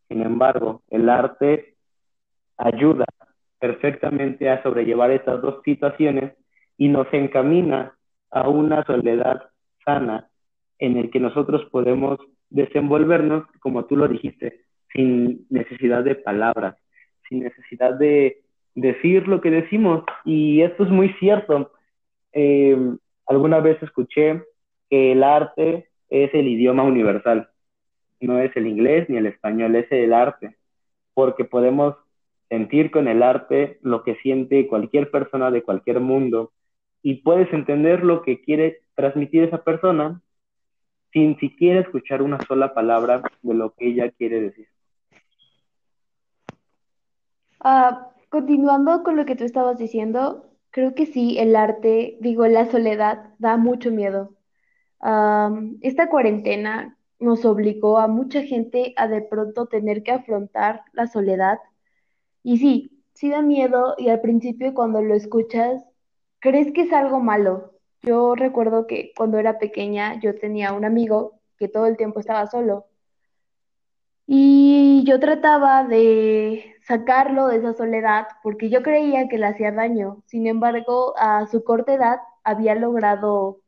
Sin 0.07 0.21
embargo, 0.21 0.83
el 0.89 1.09
arte 1.09 1.75
ayuda 2.57 3.05
perfectamente 3.59 4.49
a 4.49 4.61
sobrellevar 4.61 5.11
estas 5.11 5.41
dos 5.41 5.61
situaciones 5.63 6.33
y 6.77 6.89
nos 6.89 7.07
encamina 7.13 7.95
a 8.29 8.49
una 8.49 8.83
soledad 8.85 9.41
sana 9.85 10.29
en 10.79 10.97
el 10.97 11.09
que 11.09 11.19
nosotros 11.19 11.65
podemos 11.71 12.19
desenvolvernos, 12.49 13.45
como 13.59 13.85
tú 13.85 13.95
lo 13.97 14.07
dijiste, 14.07 14.61
sin 14.91 15.45
necesidad 15.49 16.03
de 16.03 16.15
palabras, 16.15 16.75
sin 17.27 17.43
necesidad 17.43 17.93
de 17.95 18.41
decir 18.75 19.27
lo 19.27 19.41
que 19.41 19.51
decimos. 19.51 20.03
Y 20.25 20.61
esto 20.61 20.83
es 20.83 20.89
muy 20.89 21.09
cierto. 21.19 21.71
Eh, 22.31 22.77
alguna 23.27 23.59
vez 23.59 23.81
escuché 23.81 24.43
que 24.89 25.11
el 25.11 25.23
arte 25.23 25.89
es 26.09 26.33
el 26.33 26.47
idioma 26.47 26.83
universal. 26.83 27.49
No 28.19 28.39
es 28.39 28.55
el 28.55 28.67
inglés 28.67 29.09
ni 29.09 29.17
el 29.17 29.25
español, 29.25 29.75
es 29.75 29.91
el 29.91 30.13
arte. 30.13 30.55
Porque 31.13 31.45
podemos 31.45 31.95
sentir 32.49 32.91
con 32.91 33.07
el 33.07 33.23
arte 33.23 33.79
lo 33.81 34.03
que 34.03 34.15
siente 34.17 34.67
cualquier 34.67 35.09
persona 35.09 35.49
de 35.49 35.63
cualquier 35.63 35.99
mundo 35.99 36.51
y 37.01 37.15
puedes 37.15 37.51
entender 37.51 38.03
lo 38.03 38.21
que 38.21 38.41
quiere 38.41 38.81
transmitir 38.95 39.43
esa 39.43 39.63
persona 39.63 40.21
sin 41.13 41.37
siquiera 41.39 41.79
escuchar 41.81 42.21
una 42.21 42.39
sola 42.47 42.73
palabra 42.73 43.21
de 43.41 43.53
lo 43.53 43.73
que 43.75 43.87
ella 43.87 44.11
quiere 44.11 44.41
decir. 44.41 44.67
Ah, 47.61 48.13
Continuando 48.33 49.03
con 49.03 49.15
lo 49.15 49.25
que 49.25 49.35
tú 49.35 49.43
estabas 49.43 49.77
diciendo, 49.77 50.49
creo 50.71 50.95
que 50.95 51.05
sí, 51.05 51.37
el 51.37 51.55
arte, 51.55 52.17
digo, 52.19 52.47
la 52.47 52.65
soledad 52.65 53.29
da 53.37 53.57
mucho 53.57 53.91
miedo. 53.91 54.35
esta 55.81 56.09
cuarentena 56.09 56.97
nos 57.19 57.45
obligó 57.45 57.99
a 57.99 58.07
mucha 58.07 58.41
gente 58.41 58.93
a 58.97 59.07
de 59.07 59.21
pronto 59.21 59.67
tener 59.67 60.01
que 60.01 60.13
afrontar 60.13 60.81
la 60.93 61.05
soledad. 61.05 61.59
Y 62.41 62.57
sí, 62.57 63.03
sí 63.13 63.29
da 63.29 63.43
miedo 63.43 63.93
y 63.99 64.09
al 64.09 64.21
principio 64.21 64.73
cuando 64.73 65.03
lo 65.03 65.13
escuchas, 65.13 65.83
crees 66.39 66.71
que 66.73 66.81
es 66.81 66.93
algo 66.93 67.19
malo. 67.19 67.72
Yo 68.03 68.35
recuerdo 68.35 68.85
que 68.85 69.13
cuando 69.15 69.37
era 69.37 69.59
pequeña 69.59 70.19
yo 70.19 70.35
tenía 70.35 70.73
un 70.73 70.83
amigo 70.85 71.39
que 71.57 71.69
todo 71.69 71.85
el 71.85 71.97
tiempo 71.97 72.19
estaba 72.19 72.47
solo. 72.47 72.87
Y 74.27 75.03
yo 75.05 75.19
trataba 75.19 75.85
de 75.85 76.75
sacarlo 76.85 77.47
de 77.47 77.57
esa 77.57 77.73
soledad 77.73 78.27
porque 78.41 78.69
yo 78.69 78.83
creía 78.83 79.27
que 79.29 79.37
le 79.37 79.45
hacía 79.47 79.71
daño. 79.71 80.23
Sin 80.25 80.47
embargo, 80.47 81.13
a 81.17 81.47
su 81.47 81.63
corta 81.63 81.93
edad 81.93 82.19
había 82.43 82.75
logrado 82.75 83.61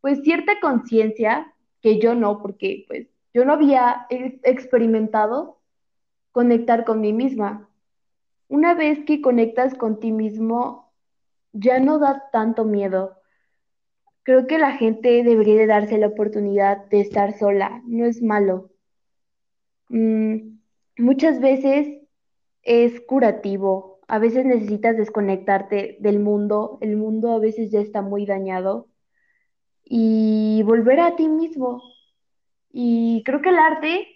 pues 0.00 0.20
cierta 0.22 0.60
conciencia 0.60 1.54
que 1.80 1.98
yo 1.98 2.14
no, 2.14 2.40
porque 2.42 2.84
pues 2.86 3.08
yo 3.32 3.44
no 3.44 3.54
había 3.54 4.06
experimentado 4.10 5.58
conectar 6.32 6.84
con 6.84 7.00
mí 7.00 7.12
misma. 7.12 7.68
Una 8.48 8.74
vez 8.74 9.04
que 9.06 9.22
conectas 9.22 9.74
con 9.74 10.00
ti 10.00 10.12
mismo, 10.12 10.92
ya 11.52 11.78
no 11.80 11.98
da 11.98 12.28
tanto 12.30 12.64
miedo. 12.64 13.19
Creo 14.30 14.46
que 14.46 14.58
la 14.58 14.70
gente 14.70 15.24
debería 15.24 15.56
de 15.56 15.66
darse 15.66 15.98
la 15.98 16.06
oportunidad 16.06 16.86
de 16.86 17.00
estar 17.00 17.36
sola, 17.36 17.82
no 17.84 18.06
es 18.06 18.22
malo. 18.22 18.70
Mm, 19.88 20.60
muchas 20.98 21.40
veces 21.40 22.06
es 22.62 23.00
curativo. 23.00 23.98
A 24.06 24.20
veces 24.20 24.46
necesitas 24.46 24.96
desconectarte 24.96 25.96
del 25.98 26.20
mundo, 26.20 26.78
el 26.80 26.96
mundo 26.96 27.32
a 27.32 27.40
veces 27.40 27.72
ya 27.72 27.80
está 27.80 28.02
muy 28.02 28.24
dañado 28.24 28.86
y 29.84 30.62
volver 30.62 31.00
a 31.00 31.16
ti 31.16 31.26
mismo. 31.26 31.82
Y 32.70 33.24
creo 33.24 33.42
que 33.42 33.48
el 33.48 33.58
arte, 33.58 34.06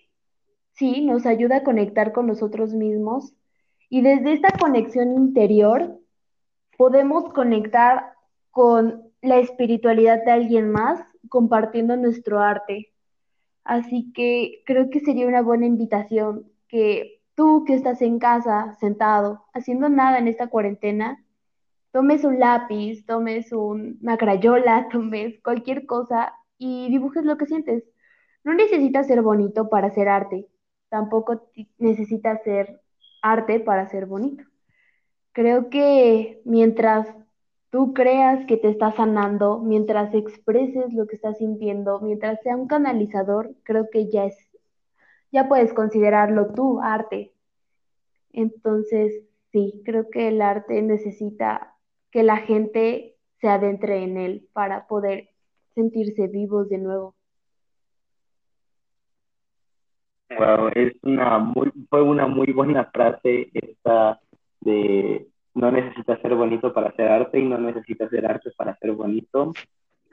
sí, 0.75 1.05
nos 1.05 1.27
ayuda 1.27 1.57
a 1.57 1.65
conectar 1.65 2.13
con 2.13 2.29
nosotros 2.29 2.73
mismos 2.73 3.35
y 3.91 4.01
desde 4.03 4.33
esta 4.35 4.57
conexión 4.61 5.13
interior 5.17 5.99
podemos 6.79 7.33
conectar 7.33 8.13
con 8.53 9.04
la 9.25 9.39
espiritualidad 9.39 10.25
de 10.25 10.33
alguien 10.33 10.71
más 10.71 11.05
compartiendo 11.29 11.97
nuestro 11.97 12.41
arte. 12.41 12.93
Así 13.65 14.13
que 14.15 14.63
creo 14.67 14.91
que 14.91 15.01
sería 15.01 15.27
una 15.27 15.43
buena 15.43 15.67
invitación 15.67 16.51
que 16.69 17.15
Tú 17.35 17.65
que 17.67 17.75
estás 17.75 18.01
en 18.03 18.19
casa, 18.21 18.77
sentado, 18.79 19.45
haciendo 19.53 19.89
nada 19.89 20.19
en 20.19 20.29
esta 20.29 20.47
cuarentena, 20.49 21.25
tomes 21.91 22.25
un 22.25 22.39
lápiz, 22.39 23.05
tomes 23.07 23.53
una 23.53 24.17
crayola, 24.17 24.89
tomes 24.93 25.41
cualquier 25.43 25.87
cosa 25.87 26.33
y 26.59 26.89
dibujes 26.91 27.25
lo 27.25 27.37
que 27.37 27.47
sientes. 27.47 27.85
No 28.45 28.55
necesitas 28.55 29.09
ser 29.09 29.23
bonito 29.23 29.69
para 29.69 29.89
hacer 29.89 30.09
arte, 30.09 30.47
tampoco 30.91 31.51
necesitas 31.79 32.43
ser 32.45 32.81
arte 33.23 33.59
para 33.61 33.89
ser 33.89 34.07
bonito. 34.07 34.45
Creo 35.33 35.69
que 35.71 36.41
mientras 36.45 37.09
tú 37.75 37.93
creas 37.93 38.47
que 38.47 38.57
te 38.57 38.69
estás 38.69 38.95
sanando, 38.95 39.59
mientras 39.59 40.15
expreses 40.15 40.95
lo 40.95 41.09
que 41.09 41.17
estás 41.17 41.39
sintiendo, 41.39 41.99
mientras 41.99 42.41
sea 42.45 42.57
un 42.57 42.69
canalizador, 42.69 43.51
creo 43.65 43.91
que 43.91 44.09
ya 44.09 44.27
es 44.27 44.37
ya 45.33 45.49
puedes 45.49 45.75
considerarlo 45.75 46.55
tú 46.55 46.81
arte. 46.81 47.33
Entonces, 48.33 49.25
sí, 49.51 49.83
creo 49.85 50.09
que 50.09 50.29
el 50.29 50.41
arte 50.41 50.81
necesita 50.83 51.75
que 52.13 52.23
la 52.23 52.37
gente 52.37 53.17
se 53.41 53.49
adentre 53.49 54.05
en 54.05 54.19
él 54.19 54.47
para 54.53 54.87
poder 54.87 55.31
sentirse 55.75 56.29
vivos 56.29 56.69
de 56.69 56.79
nuevo. 56.79 57.17
Wow, 60.39 60.69
es 60.77 60.93
una 61.03 61.41
muy, 61.41 61.73
fue 61.91 62.03
una 62.03 62.29
muy 62.29 62.53
buena 62.53 62.85
frase 62.85 63.51
esta 63.53 64.21
de 64.61 65.27
no 65.55 65.71
necesitas 65.71 66.21
ser 66.21 66.35
bonito 66.35 66.73
para 66.73 66.89
hacer 66.89 67.09
arte 67.09 67.39
y 67.39 67.45
no 67.45 67.59
necesitas 67.59 68.11
ser 68.11 68.27
arte 68.27 68.51
para 68.57 68.77
ser 68.77 68.93
bonito. 68.93 69.53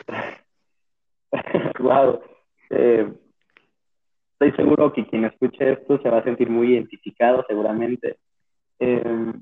wow. 1.79 2.21
Eh, 2.69 3.11
estoy 4.33 4.51
seguro 4.51 4.93
que 4.93 5.05
quien 5.07 5.25
escuche 5.25 5.73
esto 5.73 5.99
se 6.01 6.09
va 6.09 6.19
a 6.19 6.23
sentir 6.23 6.49
muy 6.49 6.73
identificado 6.73 7.43
seguramente. 7.47 8.17
Eh, 8.79 9.33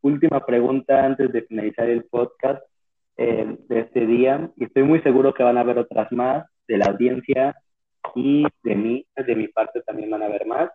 última 0.00 0.44
pregunta 0.46 1.04
antes 1.04 1.32
de 1.32 1.42
finalizar 1.42 1.88
el 1.88 2.04
podcast 2.04 2.62
eh, 3.16 3.56
de 3.68 3.80
este 3.80 4.06
día, 4.06 4.50
y 4.56 4.64
estoy 4.64 4.84
muy 4.84 5.00
seguro 5.02 5.34
que 5.34 5.42
van 5.42 5.58
a 5.58 5.62
haber 5.62 5.78
otras 5.78 6.10
más 6.12 6.46
de 6.68 6.78
la 6.78 6.86
audiencia 6.86 7.56
y 8.14 8.46
de 8.62 8.74
mí, 8.76 9.06
de 9.16 9.34
mi 9.34 9.48
parte 9.48 9.82
también 9.82 10.10
van 10.10 10.22
a 10.22 10.26
haber 10.26 10.46
más. 10.46 10.70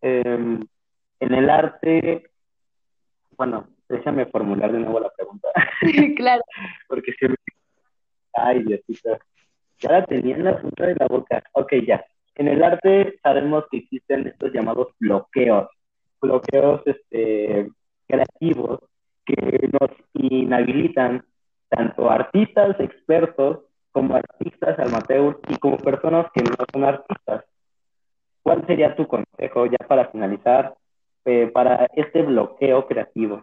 en 0.00 0.68
el 1.18 1.50
arte, 1.50 2.25
formular 4.66 4.72
de 4.72 4.78
nuevo 4.78 5.00
la 5.00 5.10
pregunta. 5.10 5.48
claro. 6.16 6.42
Porque 6.88 7.12
si 7.12 7.28
me... 7.28 7.36
Ay, 8.34 8.62
Diosito. 8.64 9.18
Ya 9.78 9.92
la 9.92 10.04
tenía 10.04 10.36
en 10.36 10.44
la 10.44 10.60
punta 10.60 10.86
de 10.86 10.94
la 10.98 11.06
boca. 11.06 11.42
Ok, 11.52 11.72
ya. 11.86 12.04
En 12.34 12.48
el 12.48 12.62
arte 12.62 13.18
sabemos 13.22 13.64
que 13.70 13.78
existen 13.78 14.26
estos 14.26 14.52
llamados 14.52 14.88
bloqueos. 14.98 15.68
Bloqueos 16.20 16.82
este, 16.86 17.68
creativos 18.06 18.80
que 19.24 19.68
nos 19.72 19.90
inhabilitan 20.14 21.24
tanto 21.68 22.10
artistas 22.10 22.78
expertos 22.78 23.60
como 23.90 24.14
artistas 24.14 24.78
amateurs 24.78 25.38
y 25.48 25.56
como 25.56 25.78
personas 25.78 26.26
que 26.34 26.42
no 26.42 26.54
son 26.72 26.84
artistas. 26.84 27.44
¿Cuál 28.42 28.66
sería 28.66 28.94
tu 28.94 29.06
consejo 29.06 29.66
ya 29.66 29.78
para 29.88 30.08
finalizar 30.10 30.74
eh, 31.24 31.50
para 31.52 31.86
este 31.96 32.22
bloqueo 32.22 32.86
creativo? 32.86 33.42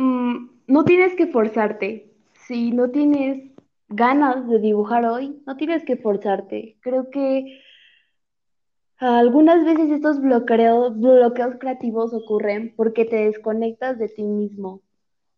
Mm, 0.00 0.48
no 0.66 0.84
tienes 0.84 1.14
que 1.14 1.26
forzarte. 1.26 2.10
Si 2.46 2.72
no 2.72 2.90
tienes 2.90 3.52
ganas 3.88 4.48
de 4.48 4.58
dibujar 4.58 5.04
hoy, 5.04 5.42
no 5.46 5.56
tienes 5.58 5.84
que 5.84 5.96
forzarte. 5.98 6.78
Creo 6.80 7.10
que 7.10 7.60
algunas 8.96 9.62
veces 9.64 9.90
estos 9.90 10.20
bloqueos, 10.22 10.98
bloqueos 10.98 11.56
creativos 11.60 12.14
ocurren 12.14 12.74
porque 12.76 13.04
te 13.04 13.26
desconectas 13.26 13.98
de 13.98 14.08
ti 14.08 14.22
mismo, 14.22 14.80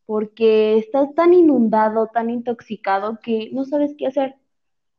porque 0.07 0.79
estás 0.79 1.13
tan 1.17 1.35
inundado, 1.35 2.07
tan 2.15 2.31
intoxicado 2.31 3.19
que 3.21 3.51
no 3.53 3.65
sabes 3.65 3.95
qué 3.99 4.07
hacer. 4.07 4.37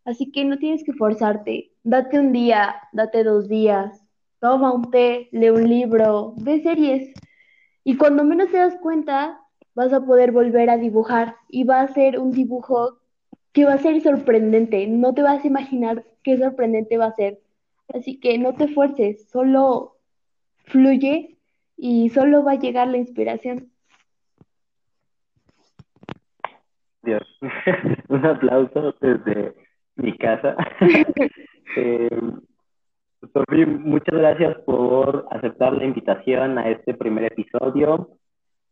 Así 0.03 0.29
que 0.31 0.43
no 0.43 0.57
tienes 0.57 0.83
que 0.83 0.93
forzarte. 0.93 1.71
Date 1.83 2.19
un 2.19 2.33
día, 2.33 2.75
date 2.91 3.23
dos 3.23 3.47
días, 3.47 4.03
toma 4.39 4.73
un 4.73 4.91
té, 4.91 5.29
lee 5.31 5.51
un 5.51 5.69
libro, 5.69 6.33
ve 6.37 6.61
series. 6.61 7.13
Y 7.85 7.95
cuando 7.97 8.25
menos 8.25 8.51
te 8.51 8.57
das 8.57 8.75
cuenta, 8.81 9.39
vas 9.75 9.93
a 9.93 10.01
poder 10.01 10.31
volver 10.31 10.69
a 10.69 10.77
dibujar 10.77 11.35
y 11.49 11.63
va 11.63 11.81
a 11.81 11.87
ser 11.87 12.19
un 12.19 12.31
dibujo 12.31 12.99
que 13.51 13.65
va 13.65 13.73
a 13.73 13.77
ser 13.77 14.01
sorprendente. 14.01 14.87
No 14.87 15.13
te 15.13 15.21
vas 15.21 15.43
a 15.43 15.47
imaginar 15.47 16.03
qué 16.23 16.37
sorprendente 16.37 16.97
va 16.97 17.05
a 17.05 17.15
ser. 17.15 17.39
Así 17.93 18.19
que 18.19 18.37
no 18.37 18.53
te 18.53 18.67
fuerces, 18.67 19.29
solo 19.29 19.97
fluye 20.65 21.37
y 21.77 22.09
solo 22.09 22.43
va 22.43 22.53
a 22.53 22.59
llegar 22.59 22.87
la 22.87 22.97
inspiración. 22.97 23.69
Dios, 27.03 27.21
un 28.09 28.25
aplauso 28.25 28.95
desde 29.01 29.53
mi 29.95 30.17
casa. 30.17 30.55
eh, 31.77 32.09
muchas 33.79 34.15
gracias 34.15 34.57
por 34.65 35.27
aceptar 35.31 35.73
la 35.73 35.85
invitación 35.85 36.57
a 36.57 36.69
este 36.69 36.93
primer 36.93 37.25
episodio. 37.25 38.09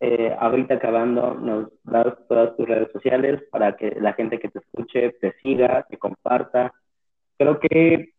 Eh, 0.03 0.35
ahorita 0.39 0.73
acabando, 0.73 1.35
nos 1.35 1.69
das 1.83 2.17
todas 2.27 2.57
tus 2.57 2.67
redes 2.67 2.91
sociales 2.91 3.43
para 3.51 3.77
que 3.77 3.95
la 4.01 4.13
gente 4.13 4.39
que 4.39 4.49
te 4.49 4.57
escuche 4.57 5.11
te 5.21 5.33
siga, 5.43 5.85
te 5.87 5.97
comparta. 5.97 6.73
Creo 7.37 7.59
que 7.59 8.09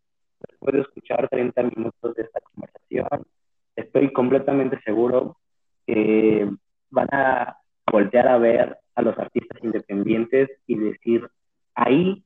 después 0.48 0.74
de 0.74 0.80
escuchar 0.82 1.28
30 1.28 1.60
minutos 1.64 2.14
de 2.14 2.22
esta 2.22 2.40
conversación, 2.40 3.26
estoy 3.74 4.12
completamente 4.12 4.80
seguro 4.84 5.38
que 5.84 6.48
van 6.90 7.08
a 7.10 7.56
voltear 7.90 8.28
a 8.28 8.38
ver 8.38 8.78
a 8.94 9.02
los 9.02 9.18
artistas 9.18 9.58
independientes 9.64 10.50
y 10.68 10.76
decir, 10.76 11.28
ahí, 11.74 12.22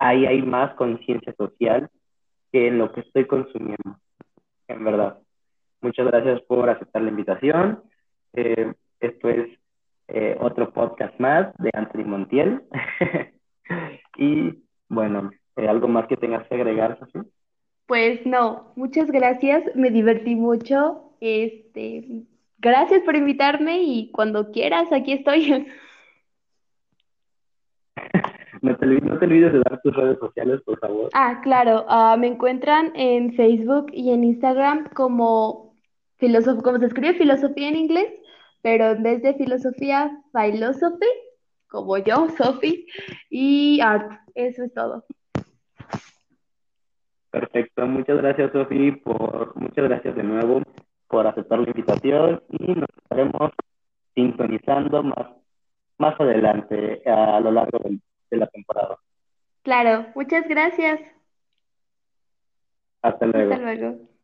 ahí 0.00 0.26
hay 0.26 0.42
más 0.42 0.74
conciencia 0.74 1.32
social 1.34 1.88
que 2.50 2.66
en 2.66 2.78
lo 2.78 2.90
que 2.90 3.02
estoy 3.02 3.24
consumiendo, 3.28 4.00
en 4.66 4.84
verdad. 4.84 5.18
Muchas 5.80 6.06
gracias 6.06 6.40
por 6.42 6.68
aceptar 6.68 7.02
la 7.02 7.10
invitación. 7.10 7.84
Eh, 8.32 8.74
esto 9.06 9.28
es 9.28 9.48
eh, 10.08 10.36
otro 10.40 10.72
podcast 10.72 11.18
más 11.18 11.52
de 11.58 11.70
Anthony 11.72 12.04
Montiel. 12.04 12.62
y 14.16 14.54
bueno, 14.88 15.30
eh, 15.56 15.68
¿algo 15.68 15.88
más 15.88 16.06
que 16.06 16.16
tengas 16.16 16.46
que 16.48 16.54
agregar, 16.54 16.98
Sofía? 16.98 17.24
Pues 17.86 18.24
no, 18.26 18.72
muchas 18.76 19.10
gracias, 19.10 19.64
me 19.74 19.90
divertí 19.90 20.34
mucho. 20.34 21.12
Este, 21.20 22.04
gracias 22.58 23.02
por 23.02 23.16
invitarme 23.16 23.82
y 23.82 24.10
cuando 24.12 24.50
quieras, 24.50 24.92
aquí 24.92 25.12
estoy. 25.12 25.66
No 28.62 28.74
te, 28.76 28.86
olvides 28.86 29.52
de 29.52 29.58
dar 29.60 29.80
tus 29.82 29.94
redes 29.94 30.18
sociales, 30.18 30.60
por 30.64 30.78
favor. 30.78 31.10
Ah, 31.12 31.40
claro, 31.42 31.84
ah, 31.88 32.16
me 32.18 32.26
encuentran 32.26 32.90
en 32.96 33.34
Facebook 33.34 33.88
y 33.92 34.10
en 34.10 34.24
Instagram 34.24 34.88
como 34.94 35.66
como 36.18 36.78
se 36.78 36.86
escribe 36.86 37.14
filosofía 37.14 37.68
en 37.68 37.76
inglés, 37.76 38.08
pero 38.66 38.90
en 38.90 39.02
vez 39.04 39.22
de 39.22 39.32
filosofía, 39.34 40.10
philosophy, 40.32 41.06
como 41.68 41.98
yo, 41.98 42.28
Sophie, 42.36 42.84
y 43.30 43.78
art. 43.80 44.10
Eso 44.34 44.64
es 44.64 44.74
todo. 44.74 45.04
Perfecto, 47.30 47.86
muchas 47.86 48.16
gracias 48.16 48.50
Sofi, 48.50 48.90
por, 48.90 49.54
muchas 49.56 49.84
gracias 49.84 50.16
de 50.16 50.22
nuevo 50.24 50.62
por 51.06 51.28
aceptar 51.28 51.60
la 51.60 51.70
invitación 51.70 52.42
y 52.48 52.72
nos 52.72 52.88
estaremos 53.04 53.52
sintonizando 54.16 55.00
más, 55.04 55.28
más 55.98 56.20
adelante 56.20 57.08
a 57.08 57.38
lo 57.38 57.52
largo 57.52 57.78
de 57.78 58.36
la 58.36 58.48
temporada. 58.48 58.98
Claro, 59.62 60.06
muchas 60.16 60.48
gracias. 60.48 60.98
Hasta 63.00 63.26
luego. 63.26 63.52
Hasta 63.52 63.64
luego. 63.64 64.15